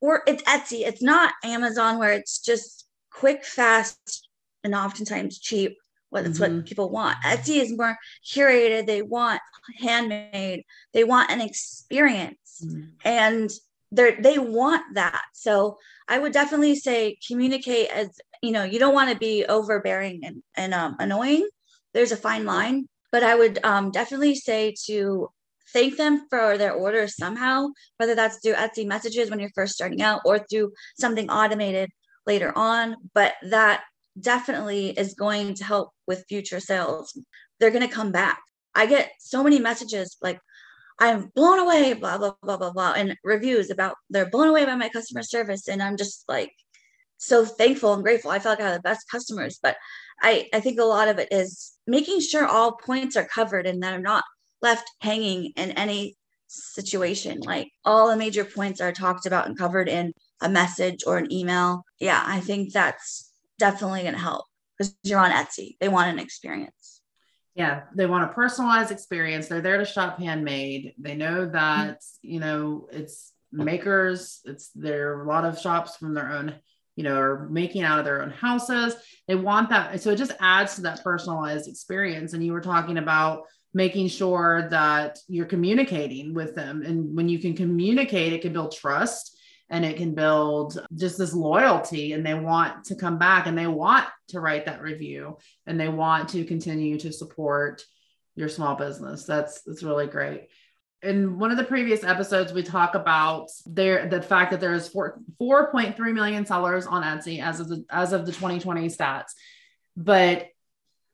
or 0.04 0.22
it's 0.28 0.44
Etsy, 0.44 0.86
it's 0.86 1.02
not 1.02 1.34
Amazon 1.46 1.98
where 1.98 2.12
it's 2.12 2.40
just 2.40 2.86
quick, 3.10 3.46
fast, 3.46 4.28
and 4.64 4.76
oftentimes 4.76 5.40
cheap. 5.40 5.78
Well, 6.12 6.24
that's 6.24 6.40
mm-hmm. 6.40 6.58
what 6.58 6.66
people 6.66 6.90
want. 6.90 7.18
Etsy 7.26 7.62
is 7.62 7.76
more 7.76 7.98
curated. 8.30 8.86
They 8.86 9.02
want 9.02 9.42
handmade. 9.80 10.64
They 10.94 11.06
want 11.06 11.32
an 11.32 11.42
experience, 11.42 12.62
mm-hmm. 12.64 12.90
and 13.06 13.50
they 13.94 14.16
they 14.16 14.38
want 14.40 14.96
that. 14.96 15.22
So 15.34 15.78
I 16.08 16.20
would 16.20 16.34
definitely 16.34 16.76
say 16.76 17.18
communicate 17.28 17.90
as 17.92 18.10
you 18.42 18.52
know. 18.52 18.64
You 18.64 18.80
don't 18.80 18.94
want 18.94 19.12
to 19.12 19.18
be 19.18 19.46
overbearing 19.46 20.22
and 20.24 20.44
and 20.56 20.74
um, 20.74 20.96
annoying. 21.00 21.48
There's 21.94 22.12
a 22.12 22.18
fine 22.18 22.46
line, 22.46 22.88
but 23.12 23.24
I 23.24 23.36
would 23.36 23.64
um, 23.64 23.92
definitely 23.92 24.36
say 24.36 24.74
to 24.88 25.30
thank 25.72 25.98
them 25.98 26.26
for 26.30 26.58
their 26.58 26.74
orders 26.74 27.16
somehow, 27.16 27.70
whether 27.98 28.16
that's 28.16 28.40
through 28.40 28.54
Etsy 28.54 28.86
messages 28.86 29.30
when 29.30 29.40
you're 29.40 29.50
first 29.56 29.74
starting 29.74 30.02
out 30.02 30.22
or 30.26 30.40
through 30.40 30.72
something 31.00 31.30
automated 31.30 31.90
later 32.26 32.52
on. 32.56 32.96
But 33.14 33.34
that 33.44 33.84
definitely 34.20 34.90
is 34.90 35.14
going 35.14 35.56
to 35.56 35.64
help 35.64 35.92
with 36.08 36.26
future 36.28 36.60
sales. 36.60 37.18
They're 37.60 37.72
going 37.72 37.88
to 37.88 37.94
come 37.94 38.12
back. 38.12 38.40
I 38.76 38.86
get 38.88 39.12
so 39.20 39.44
many 39.44 39.60
messages 39.60 40.18
like, 40.22 40.40
I'm 41.04 41.32
blown 41.36 41.60
away, 41.60 41.92
blah, 41.94 42.18
blah, 42.18 42.34
blah, 42.42 42.56
blah, 42.56 42.72
blah, 42.72 42.94
and 42.96 43.18
reviews 43.26 43.70
about 43.70 43.96
they're 44.10 44.30
blown 44.30 44.48
away 44.48 44.64
by 44.64 44.76
my 44.76 44.88
customer 44.88 45.22
service. 45.22 45.68
And 45.68 45.84
I'm 45.84 45.98
just 45.98 46.24
like 46.30 46.54
so 47.18 47.44
thankful 47.44 47.94
and 47.94 48.04
grateful. 48.04 48.32
I 48.32 48.40
feel 48.40 48.54
like 48.54 48.62
I 48.62 48.70
have 48.70 48.76
the 48.76 48.82
best 48.82 49.10
customers, 49.12 49.60
but 49.62 49.76
I, 50.22 50.48
I 50.54 50.62
think 50.62 50.80
a 50.80 50.86
lot 50.86 51.10
of 51.10 51.20
it 51.20 51.28
is 51.30 51.74
making 51.88 52.22
sure 52.22 52.48
all 52.48 52.78
points 52.78 53.18
are 53.18 53.28
covered 53.28 53.68
and 53.68 53.84
that 53.84 53.94
are 53.94 54.00
not 54.00 54.24
left 54.62 54.90
hanging 55.02 55.52
in 55.58 55.72
any 55.72 56.16
situation. 56.48 57.42
Like 57.42 57.70
all 57.84 58.10
the 58.10 58.16
major 58.16 58.46
points 58.46 58.80
are 58.80 58.94
talked 58.94 59.26
about 59.26 59.46
and 59.46 59.58
covered 59.58 59.90
in 59.90 60.14
a 60.42 60.48
message 60.48 61.04
or 61.06 61.18
an 61.18 61.34
email. 61.34 61.84
Yeah, 62.00 62.24
I 62.26 62.40
think 62.40 62.72
that's 62.72 63.30
definitely 63.60 64.04
going 64.04 64.14
to 64.14 64.20
help 64.22 64.46
because 64.78 64.96
you're 65.04 65.20
on 65.20 65.32
Etsy. 65.32 65.76
They 65.82 65.90
want 65.90 66.12
an 66.12 66.20
experience. 66.20 66.93
Yeah, 67.56 67.84
they 67.94 68.08
want 68.08 68.30
a 68.30 68.34
personalized 68.34 68.92
experience. 68.92 69.48
They're 69.48 69.62
there 69.62 69.78
to 69.78 69.86
shop 69.86 70.18
handmade. 70.20 70.94
They 70.98 71.16
know 71.16 71.48
that, 71.50 72.02
you 72.22 72.40
know, 72.40 72.88
it's 72.92 73.32
makers, 73.52 74.42
it's 74.46 74.72
there 74.74 75.14
are 75.16 75.24
a 75.24 75.28
lot 75.28 75.46
of 75.46 75.60
shops 75.60 75.96
from 75.96 76.16
their 76.16 76.32
own, 76.32 76.56
you 76.96 77.04
know, 77.04 77.16
are 77.16 77.48
making 77.50 77.84
out 77.84 78.00
of 78.00 78.06
their 78.06 78.24
own 78.24 78.32
houses. 78.32 78.96
They 79.28 79.36
want 79.36 79.70
that. 79.70 80.02
So 80.02 80.10
it 80.10 80.16
just 80.16 80.34
adds 80.40 80.76
to 80.76 80.82
that 80.82 81.04
personalized 81.04 81.70
experience. 81.70 82.34
And 82.34 82.44
you 82.44 82.54
were 82.54 82.62
talking 82.62 82.98
about 82.98 83.44
making 83.74 84.08
sure 84.08 84.68
that 84.72 85.20
you're 85.28 85.46
communicating 85.46 86.34
with 86.34 86.56
them. 86.56 86.82
And 86.84 87.16
when 87.16 87.30
you 87.30 87.40
can 87.40 87.56
communicate, 87.56 88.34
it 88.34 88.42
can 88.42 88.54
build 88.54 88.76
trust 88.76 89.33
and 89.74 89.84
it 89.84 89.98
can 89.98 90.14
build 90.14 90.86
just 90.96 91.18
this 91.18 91.34
loyalty 91.34 92.14
and 92.14 92.24
they 92.24 92.36
want 92.36 92.86
to 92.86 92.96
come 92.96 93.18
back 93.18 93.48
and 93.48 93.58
they 93.58 93.66
want 93.66 94.06
to 94.28 94.40
write 94.40 94.68
that 94.68 94.84
review 94.84 95.36
and 95.66 95.80
they 95.80 95.90
want 95.90 96.30
to 96.30 96.46
continue 96.46 97.00
to 97.00 97.12
support 97.12 97.84
your 98.36 98.50
small 98.50 98.76
business. 98.76 99.26
That's 99.26 99.64
that's 99.64 99.82
really 99.82 100.06
great. 100.06 100.50
In 101.02 101.40
one 101.40 101.50
of 101.50 101.58
the 101.58 101.64
previous 101.64 102.04
episodes 102.04 102.54
we 102.54 102.62
talk 102.62 102.94
about 102.94 103.50
there 103.66 104.08
the 104.08 104.22
fact 104.22 104.52
that 104.52 104.60
there 104.60 104.76
is 104.76 104.88
4 104.90 105.20
4.3 105.42 105.98
million 106.14 106.46
sellers 106.46 106.86
on 106.86 107.02
Etsy 107.02 107.42
as 107.42 107.60
of 107.60 107.68
the 107.68 107.84
as 107.90 108.14
of 108.14 108.28
the 108.28 108.32
2020 108.32 108.88
stats. 108.90 109.32
But 109.98 110.50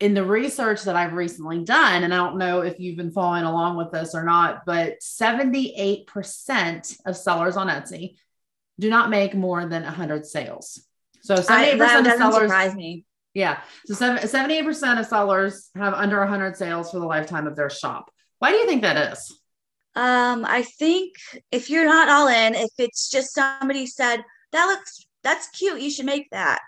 in 0.02 0.14
the 0.14 0.26
research 0.26 0.84
that 0.84 0.98
I've 0.98 1.14
recently 1.14 1.64
done, 1.64 2.04
and 2.04 2.14
I 2.14 2.18
don't 2.18 2.38
know 2.38 2.60
if 2.60 2.78
you've 2.78 2.98
been 2.98 3.12
following 3.12 3.44
along 3.44 3.78
with 3.78 3.92
this 3.92 4.16
or 4.16 4.24
not, 4.24 4.66
but 4.66 5.00
78% 5.00 6.98
of 7.06 7.18
sellers 7.18 7.56
on 7.58 7.68
Etsy 7.68 8.16
do 8.80 8.90
not 8.90 9.10
make 9.10 9.36
more 9.36 9.66
than 9.66 9.84
100 9.84 10.26
sales. 10.26 10.82
So 11.22 11.36
78% 11.36 11.78
that 11.78 12.08
of 12.08 12.14
sellers 12.14 12.50
surprise 12.50 12.76
me. 12.76 13.06
Yeah. 13.34 13.62
So 13.86 13.94
78% 13.94 15.00
of 15.00 15.06
sellers 15.06 15.70
have 15.76 15.94
under 15.94 16.20
100 16.20 16.58
sales 16.58 16.92
for 16.92 17.00
the 17.00 17.06
lifetime 17.06 17.46
of 17.46 17.56
their 17.56 17.70
shop. 17.70 18.10
Why 18.40 18.52
do 18.52 18.58
you 18.58 18.66
think 18.66 18.82
that 18.82 19.14
is? 19.14 19.40
Um, 19.96 20.46
I 20.46 20.64
think 20.64 21.16
if 21.52 21.70
you're 21.70 21.86
not 21.86 22.10
all 22.10 22.28
in, 22.28 22.56
if 22.56 22.72
it's 22.78 23.10
just 23.10 23.34
somebody 23.34 23.86
said, 23.86 24.24
that 24.52 24.66
looks, 24.66 25.06
that's 25.24 25.50
cute, 25.50 25.82
you 25.82 25.92
should 25.92 26.06
make 26.06 26.30
that, 26.32 26.60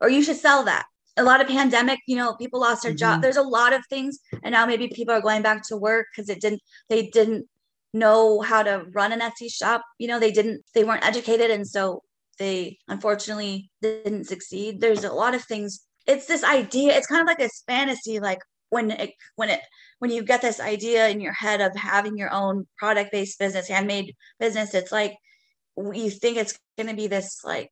or 0.00 0.08
you 0.08 0.22
should 0.22 0.36
sell 0.36 0.64
that. 0.64 0.84
A 1.16 1.22
lot 1.22 1.40
of 1.40 1.46
pandemic, 1.46 2.00
you 2.06 2.16
know, 2.16 2.34
people 2.34 2.60
lost 2.60 2.82
their 2.82 2.92
mm-hmm. 2.92 2.98
job. 2.98 3.22
There's 3.22 3.36
a 3.36 3.42
lot 3.42 3.72
of 3.72 3.82
things. 3.88 4.18
And 4.42 4.52
now 4.52 4.66
maybe 4.66 4.88
people 4.88 5.14
are 5.14 5.20
going 5.20 5.42
back 5.42 5.62
to 5.68 5.76
work 5.76 6.06
because 6.14 6.28
it 6.28 6.40
didn't, 6.40 6.60
they 6.88 7.06
didn't 7.06 7.48
know 7.94 8.40
how 8.40 8.62
to 8.62 8.84
run 8.92 9.12
an 9.12 9.20
Etsy 9.20 9.50
shop. 9.50 9.82
You 9.98 10.08
know, 10.08 10.20
they 10.20 10.32
didn't, 10.32 10.62
they 10.74 10.84
weren't 10.84 11.06
educated. 11.06 11.50
And 11.50 11.66
so 11.66 12.02
they 12.38 12.78
unfortunately 12.88 13.70
didn't 13.80 14.24
succeed. 14.26 14.80
There's 14.80 15.04
a 15.04 15.12
lot 15.12 15.34
of 15.34 15.44
things. 15.44 15.80
It's 16.06 16.26
this 16.26 16.44
idea, 16.44 16.94
it's 16.94 17.06
kind 17.06 17.22
of 17.22 17.26
like 17.26 17.38
this 17.38 17.62
fantasy, 17.66 18.20
like 18.20 18.40
when 18.68 18.90
it, 18.90 19.12
when 19.36 19.48
it, 19.48 19.60
when 20.00 20.10
you 20.10 20.22
get 20.22 20.42
this 20.42 20.60
idea 20.60 21.08
in 21.08 21.20
your 21.20 21.32
head 21.32 21.62
of 21.62 21.74
having 21.74 22.18
your 22.18 22.30
own 22.32 22.66
product 22.76 23.12
based 23.12 23.38
business, 23.38 23.68
handmade 23.68 24.14
business, 24.38 24.74
it's 24.74 24.92
like 24.92 25.16
you 25.76 26.10
think 26.10 26.36
it's 26.36 26.58
going 26.76 26.90
to 26.90 26.96
be 26.96 27.06
this 27.06 27.40
like 27.44 27.70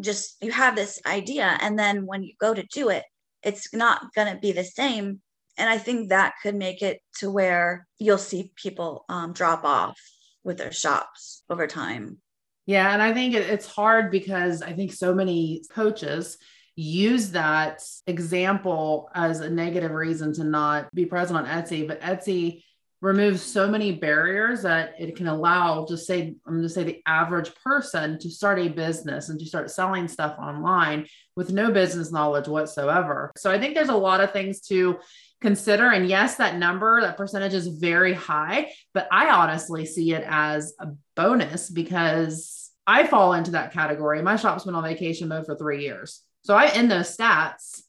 just 0.00 0.36
you 0.42 0.52
have 0.52 0.76
this 0.76 1.00
idea. 1.06 1.58
And 1.60 1.78
then 1.78 2.06
when 2.06 2.22
you 2.22 2.34
go 2.40 2.54
to 2.54 2.62
do 2.72 2.88
it, 2.88 3.04
it's 3.42 3.72
not 3.74 4.12
going 4.14 4.32
to 4.32 4.40
be 4.40 4.52
the 4.52 4.64
same 4.64 5.20
and 5.56 5.68
i 5.68 5.78
think 5.78 6.08
that 6.08 6.34
could 6.42 6.54
make 6.54 6.82
it 6.82 7.00
to 7.18 7.30
where 7.30 7.86
you'll 7.98 8.18
see 8.18 8.52
people 8.56 9.04
um, 9.08 9.32
drop 9.32 9.64
off 9.64 9.98
with 10.44 10.58
their 10.58 10.72
shops 10.72 11.42
over 11.50 11.66
time. 11.66 12.18
Yeah 12.66 12.92
and 12.92 13.02
i 13.02 13.12
think 13.12 13.34
it's 13.34 13.66
hard 13.66 14.10
because 14.10 14.62
i 14.62 14.72
think 14.72 14.92
so 14.92 15.14
many 15.14 15.62
coaches 15.70 16.38
use 16.76 17.30
that 17.30 17.82
example 18.06 19.08
as 19.14 19.40
a 19.40 19.48
negative 19.48 19.92
reason 19.92 20.32
to 20.34 20.44
not 20.44 20.92
be 20.94 21.06
present 21.06 21.38
on 21.38 21.46
etsy 21.46 21.86
but 21.86 22.00
etsy 22.00 22.62
removes 23.00 23.42
so 23.42 23.68
many 23.68 23.92
barriers 23.92 24.62
that 24.62 24.94
it 24.98 25.16
can 25.16 25.28
allow 25.28 25.86
just 25.88 26.06
say 26.06 26.34
i'm 26.46 26.52
going 26.54 26.62
to 26.62 26.68
say 26.68 26.82
the 26.82 27.02
average 27.06 27.50
person 27.64 28.18
to 28.18 28.30
start 28.30 28.58
a 28.58 28.68
business 28.68 29.28
and 29.28 29.38
to 29.38 29.46
start 29.46 29.70
selling 29.70 30.08
stuff 30.08 30.36
online 30.38 31.06
with 31.36 31.52
no 31.52 31.70
business 31.70 32.10
knowledge 32.10 32.48
whatsoever. 32.48 33.30
So 33.36 33.50
i 33.50 33.58
think 33.58 33.74
there's 33.74 33.90
a 33.90 33.96
lot 33.96 34.20
of 34.20 34.32
things 34.32 34.60
to 34.62 34.98
consider. 35.40 35.90
And 35.90 36.08
yes, 36.08 36.36
that 36.36 36.56
number, 36.56 37.00
that 37.00 37.16
percentage 37.16 37.54
is 37.54 37.66
very 37.66 38.14
high, 38.14 38.72
but 38.94 39.06
I 39.10 39.30
honestly 39.30 39.86
see 39.86 40.12
it 40.12 40.24
as 40.26 40.74
a 40.80 40.88
bonus 41.14 41.70
because 41.70 42.70
I 42.86 43.06
fall 43.06 43.32
into 43.34 43.52
that 43.52 43.72
category. 43.72 44.22
My 44.22 44.36
shop's 44.36 44.64
been 44.64 44.74
on 44.74 44.84
vacation 44.84 45.28
mode 45.28 45.46
for 45.46 45.56
three 45.56 45.82
years. 45.82 46.22
So 46.42 46.54
I'm 46.54 46.78
in 46.78 46.88
those 46.88 47.14
stats. 47.16 47.82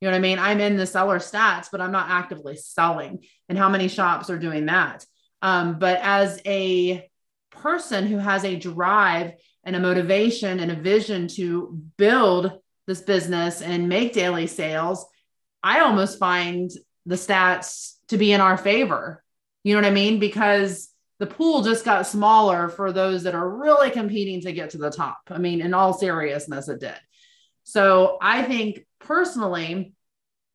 You 0.00 0.08
know 0.08 0.12
what 0.12 0.18
I 0.18 0.20
mean? 0.20 0.38
I'm 0.38 0.60
in 0.60 0.76
the 0.76 0.86
seller 0.86 1.18
stats, 1.18 1.68
but 1.72 1.80
I'm 1.80 1.92
not 1.92 2.10
actively 2.10 2.56
selling. 2.56 3.24
And 3.48 3.58
how 3.58 3.68
many 3.68 3.88
shops 3.88 4.30
are 4.30 4.38
doing 4.38 4.66
that? 4.66 5.04
Um, 5.42 5.78
but 5.78 6.00
as 6.02 6.40
a 6.46 7.08
person 7.50 8.06
who 8.06 8.18
has 8.18 8.44
a 8.44 8.56
drive 8.56 9.32
and 9.64 9.74
a 9.74 9.80
motivation 9.80 10.60
and 10.60 10.70
a 10.70 10.76
vision 10.76 11.28
to 11.28 11.80
build 11.96 12.52
this 12.86 13.00
business 13.00 13.62
and 13.62 13.88
make 13.88 14.12
daily 14.12 14.46
sales, 14.46 15.06
I 15.62 15.80
almost 15.80 16.18
find 16.18 16.70
the 17.06 17.16
stats 17.16 17.94
to 18.08 18.18
be 18.18 18.32
in 18.32 18.40
our 18.40 18.56
favor. 18.56 19.22
You 19.64 19.74
know 19.74 19.80
what 19.80 19.90
I 19.90 19.94
mean? 19.94 20.18
Because 20.18 20.88
the 21.18 21.26
pool 21.26 21.62
just 21.62 21.84
got 21.84 22.06
smaller 22.06 22.68
for 22.68 22.92
those 22.92 23.22
that 23.22 23.34
are 23.34 23.48
really 23.48 23.90
competing 23.90 24.40
to 24.42 24.52
get 24.52 24.70
to 24.70 24.78
the 24.78 24.90
top. 24.90 25.18
I 25.30 25.38
mean, 25.38 25.60
in 25.60 25.74
all 25.74 25.92
seriousness, 25.92 26.68
it 26.68 26.80
did. 26.80 26.94
So 27.64 28.18
I 28.20 28.42
think 28.42 28.86
personally, 29.00 29.94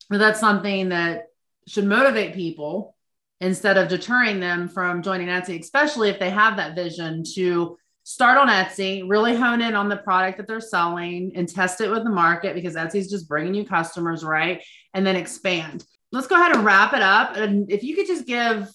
that's 0.09 0.39
something 0.39 0.89
that 0.89 1.27
should 1.67 1.85
motivate 1.85 2.33
people 2.33 2.95
instead 3.39 3.77
of 3.77 3.87
deterring 3.87 4.39
them 4.39 4.67
from 4.67 5.01
joining 5.01 5.27
Etsy, 5.27 5.59
especially 5.59 6.09
if 6.09 6.19
they 6.19 6.29
have 6.29 6.57
that 6.57 6.75
vision 6.75 7.23
to 7.33 7.77
start 8.03 8.37
on 8.37 8.47
Etsy, 8.47 9.07
really 9.07 9.35
hone 9.35 9.61
in 9.61 9.75
on 9.75 9.89
the 9.89 9.97
product 9.97 10.37
that 10.37 10.47
they're 10.47 10.59
selling 10.59 11.31
and 11.35 11.47
test 11.47 11.81
it 11.81 11.89
with 11.89 12.03
the 12.03 12.09
market 12.09 12.55
because 12.55 12.75
Etsy's 12.75 13.09
just 13.09 13.27
bringing 13.27 13.53
you 13.53 13.65
customers, 13.65 14.23
right? 14.23 14.63
And 14.93 15.05
then 15.05 15.15
expand. 15.15 15.85
Let's 16.11 16.27
go 16.27 16.35
ahead 16.35 16.55
and 16.55 16.65
wrap 16.65 16.93
it 16.93 17.01
up. 17.01 17.37
And 17.37 17.71
if 17.71 17.83
you 17.83 17.95
could 17.95 18.07
just 18.07 18.25
give 18.25 18.69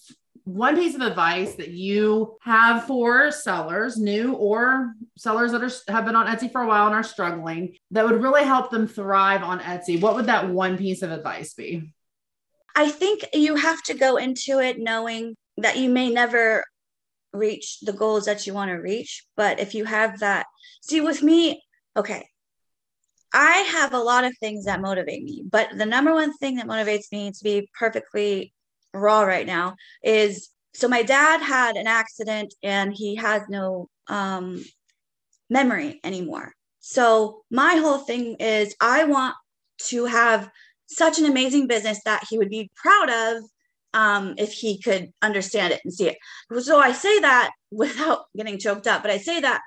one 0.47 0.77
piece 0.77 0.95
of 0.95 1.01
advice 1.01 1.55
that 1.55 1.71
you 1.71 2.37
have 2.41 2.85
for 2.85 3.31
sellers, 3.31 3.97
new 3.97 4.33
or 4.33 4.93
sellers 5.17 5.51
that 5.51 5.61
are, 5.61 5.93
have 5.93 6.05
been 6.05 6.15
on 6.15 6.25
Etsy 6.25 6.49
for 6.49 6.61
a 6.61 6.67
while 6.67 6.87
and 6.87 6.95
are 6.95 7.03
struggling, 7.03 7.75
that 7.91 8.05
would 8.05 8.21
really 8.21 8.45
help 8.45 8.71
them 8.71 8.87
thrive 8.87 9.43
on 9.43 9.59
Etsy, 9.59 9.99
what 9.99 10.15
would 10.15 10.27
that 10.27 10.49
one 10.49 10.77
piece 10.77 11.01
of 11.01 11.11
advice 11.11 11.53
be? 11.53 11.93
I 12.75 12.89
think 12.89 13.25
you 13.33 13.55
have 13.55 13.81
to 13.83 13.93
go 13.93 14.15
into 14.15 14.59
it 14.59 14.79
knowing 14.79 15.35
that 15.57 15.77
you 15.77 15.89
may 15.89 16.09
never 16.09 16.63
reach 17.37 17.79
the 17.81 17.93
goals 17.93 18.25
that 18.25 18.45
you 18.45 18.53
want 18.53 18.69
to 18.71 18.75
reach. 18.75 19.25
But 19.35 19.59
if 19.59 19.73
you 19.73 19.85
have 19.85 20.19
that, 20.19 20.45
see, 20.81 21.01
with 21.01 21.21
me, 21.23 21.63
okay, 21.95 22.27
I 23.33 23.51
have 23.71 23.93
a 23.93 23.99
lot 23.99 24.23
of 24.23 24.37
things 24.37 24.65
that 24.65 24.81
motivate 24.81 25.23
me, 25.23 25.43
but 25.49 25.69
the 25.77 25.85
number 25.85 26.13
one 26.13 26.35
thing 26.37 26.55
that 26.55 26.67
motivates 26.67 27.11
me 27.11 27.31
to 27.31 27.43
be 27.43 27.69
perfectly 27.77 28.53
raw 28.93 29.21
right 29.23 29.45
now 29.45 29.75
is 30.03 30.49
so 30.73 30.87
my 30.87 31.03
dad 31.03 31.41
had 31.41 31.75
an 31.75 31.87
accident 31.87 32.53
and 32.63 32.93
he 32.93 33.15
has 33.15 33.41
no 33.49 33.89
um, 34.07 34.63
memory 35.49 35.99
anymore. 36.03 36.53
So 36.79 37.41
my 37.49 37.75
whole 37.75 37.97
thing 37.97 38.35
is 38.35 38.75
I 38.79 39.05
want 39.05 39.35
to 39.87 40.05
have 40.05 40.49
such 40.87 41.19
an 41.19 41.25
amazing 41.25 41.67
business 41.67 41.99
that 42.05 42.25
he 42.29 42.37
would 42.37 42.49
be 42.49 42.69
proud 42.75 43.09
of 43.09 43.43
um, 43.93 44.35
if 44.37 44.53
he 44.53 44.81
could 44.81 45.11
understand 45.21 45.73
it 45.73 45.81
and 45.83 45.93
see 45.93 46.09
it. 46.09 46.17
So 46.61 46.79
I 46.79 46.91
say 46.91 47.19
that 47.19 47.51
without 47.71 48.25
getting 48.35 48.59
choked 48.59 48.87
up, 48.87 49.01
but 49.01 49.11
I 49.11 49.17
say 49.17 49.39
that 49.41 49.61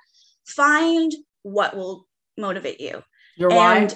find 0.47 1.13
what 1.43 1.77
will 1.77 2.07
motivate 2.37 2.81
you. 2.81 3.03
Your 3.37 3.51
why? 3.51 3.89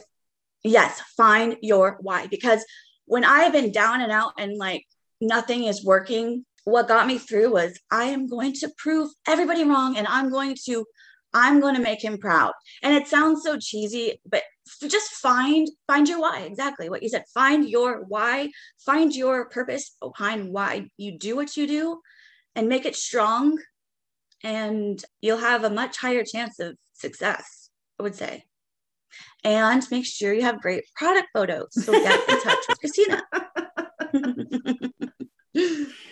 Yes, 0.62 1.00
find 1.16 1.56
your 1.60 1.98
why. 2.00 2.26
Because 2.26 2.64
when 3.06 3.24
I 3.24 3.40
have 3.40 3.52
been 3.52 3.70
down 3.70 4.00
and 4.00 4.10
out 4.10 4.32
and 4.38 4.56
like 4.56 4.86
nothing 5.20 5.64
is 5.64 5.84
working, 5.84 6.44
what 6.64 6.88
got 6.88 7.06
me 7.06 7.18
through 7.18 7.52
was 7.52 7.78
I 7.90 8.04
am 8.04 8.26
going 8.26 8.54
to 8.54 8.72
prove 8.78 9.10
everybody 9.28 9.64
wrong 9.64 9.96
and 9.96 10.06
I'm 10.06 10.30
going 10.30 10.56
to 10.66 10.86
I'm 11.34 11.60
going 11.60 11.74
to 11.74 11.82
make 11.82 12.02
him 12.02 12.16
proud. 12.16 12.52
And 12.82 12.94
it 12.94 13.08
sounds 13.08 13.42
so 13.42 13.58
cheesy, 13.58 14.20
but 14.24 14.44
just 14.88 15.10
find 15.10 15.68
find 15.86 16.08
your 16.08 16.20
why 16.20 16.40
exactly 16.40 16.88
what 16.88 17.02
you 17.02 17.08
said. 17.08 17.24
Find 17.34 17.68
your 17.68 18.04
why 18.04 18.50
find 18.78 19.14
your 19.14 19.48
purpose 19.48 19.96
behind 20.00 20.52
why 20.52 20.88
you 20.96 21.18
do 21.18 21.36
what 21.36 21.56
you 21.56 21.66
do 21.66 22.00
and 22.54 22.68
make 22.68 22.86
it 22.86 22.96
strong 22.96 23.58
and 24.42 25.02
you'll 25.20 25.38
have 25.38 25.64
a 25.64 25.70
much 25.70 25.96
higher 25.96 26.24
chance 26.24 26.60
of 26.60 26.76
success 26.94 27.70
i 27.98 28.02
would 28.02 28.14
say. 28.14 28.44
And 29.42 29.86
make 29.90 30.06
sure 30.06 30.32
you 30.32 30.42
have 30.42 30.62
great 30.62 30.84
product 30.96 31.28
photos 31.34 31.68
so 31.72 31.92
get 31.92 32.28
in 32.28 32.42
touch 32.42 32.64
with 32.68 32.80
christina 32.80 33.22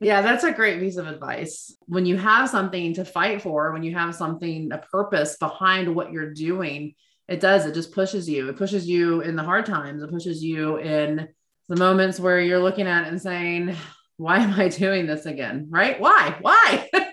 yeah, 0.00 0.22
that's 0.22 0.44
a 0.44 0.52
great 0.52 0.80
piece 0.80 0.96
of 0.96 1.06
advice. 1.06 1.76
When 1.86 2.06
you 2.06 2.16
have 2.16 2.48
something 2.48 2.94
to 2.94 3.04
fight 3.04 3.42
for, 3.42 3.72
when 3.72 3.82
you 3.82 3.94
have 3.94 4.14
something, 4.14 4.70
a 4.72 4.78
purpose 4.78 5.36
behind 5.36 5.94
what 5.94 6.12
you're 6.12 6.32
doing, 6.32 6.94
it 7.28 7.40
does. 7.40 7.66
It 7.66 7.74
just 7.74 7.92
pushes 7.92 8.28
you. 8.28 8.48
It 8.48 8.56
pushes 8.56 8.88
you 8.88 9.20
in 9.20 9.36
the 9.36 9.42
hard 9.42 9.66
times. 9.66 10.02
It 10.02 10.10
pushes 10.10 10.42
you 10.42 10.76
in 10.76 11.28
the 11.68 11.76
moments 11.76 12.20
where 12.20 12.40
you're 12.40 12.62
looking 12.62 12.86
at 12.86 13.04
it 13.04 13.08
and 13.08 13.20
saying, 13.20 13.76
why 14.16 14.38
am 14.38 14.58
I 14.58 14.68
doing 14.68 15.06
this 15.06 15.26
again? 15.26 15.66
Right? 15.68 16.00
Why? 16.00 16.36
Why? 16.40 16.88
exactly. 16.92 17.12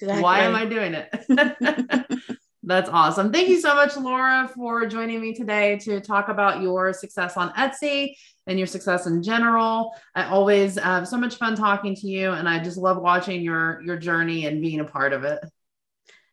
Why 0.22 0.40
am 0.40 0.54
I 0.54 0.64
doing 0.64 0.94
it? 0.94 2.38
That's 2.64 2.88
awesome. 2.88 3.32
Thank 3.32 3.48
you 3.48 3.60
so 3.60 3.74
much, 3.74 3.96
Laura, 3.96 4.48
for 4.54 4.86
joining 4.86 5.20
me 5.20 5.34
today 5.34 5.78
to 5.78 6.00
talk 6.00 6.28
about 6.28 6.62
your 6.62 6.92
success 6.92 7.36
on 7.36 7.52
Etsy 7.54 8.14
and 8.46 8.58
your 8.58 8.66
success 8.66 9.06
in 9.06 9.22
general. 9.22 9.94
I 10.14 10.24
always 10.24 10.78
have 10.78 11.08
so 11.08 11.16
much 11.16 11.36
fun 11.36 11.56
talking 11.56 11.94
to 11.96 12.06
you, 12.06 12.32
and 12.32 12.48
I 12.48 12.62
just 12.62 12.76
love 12.76 13.00
watching 13.00 13.42
your 13.42 13.80
your 13.82 13.96
journey 13.96 14.46
and 14.46 14.60
being 14.60 14.80
a 14.80 14.84
part 14.84 15.12
of 15.12 15.24
it. 15.24 15.40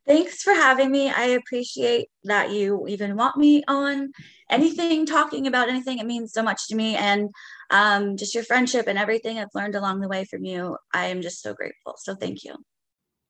Thanks 0.10 0.42
for 0.42 0.54
having 0.54 0.90
me. 0.90 1.12
I 1.12 1.26
appreciate 1.26 2.08
that 2.24 2.50
you 2.50 2.88
even 2.88 3.16
want 3.16 3.38
me 3.38 3.64
on 3.68 4.12
anything, 4.50 5.06
talking 5.06 5.46
about 5.46 5.70
anything. 5.70 6.00
It 6.00 6.08
means 6.08 6.34
so 6.34 6.42
much 6.42 6.68
to 6.70 6.76
me. 6.76 6.96
And 6.96 7.30
um, 7.70 8.18
just 8.18 8.34
your 8.34 8.44
friendship 8.44 8.88
and 8.88 8.98
everything 8.98 9.38
I've 9.38 9.54
learned 9.54 9.76
along 9.76 10.00
the 10.00 10.08
way 10.08 10.26
from 10.26 10.44
you. 10.44 10.78
I 10.92 11.08
am 11.08 11.22
just 11.22 11.44
so 11.44 11.54
grateful. 11.54 11.94
So 11.98 12.16
thank 12.16 12.44
you. 12.44 12.56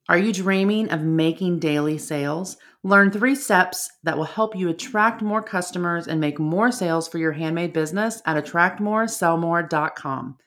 Are 0.10 0.18
you 0.18 0.34
dreaming 0.34 0.90
of 0.90 1.04
making 1.04 1.60
daily 1.60 2.00
sales? 2.00 2.58
Learn 2.84 3.12
three 3.12 3.36
steps 3.36 3.92
that 4.02 4.18
will 4.18 4.24
help 4.24 4.56
you 4.56 4.70
attract 4.70 5.22
more 5.22 5.44
customers 5.44 6.08
and 6.08 6.20
make 6.20 6.40
more 6.40 6.72
sales 6.72 7.08
for 7.08 7.20
your 7.20 7.34
handmade 7.34 7.74
business 7.74 8.20
at 8.26 8.44
attractmoresellmore.com. 8.44 10.38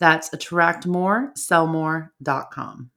That's 0.00 0.28
attractmoresellmore.com. 0.30 2.90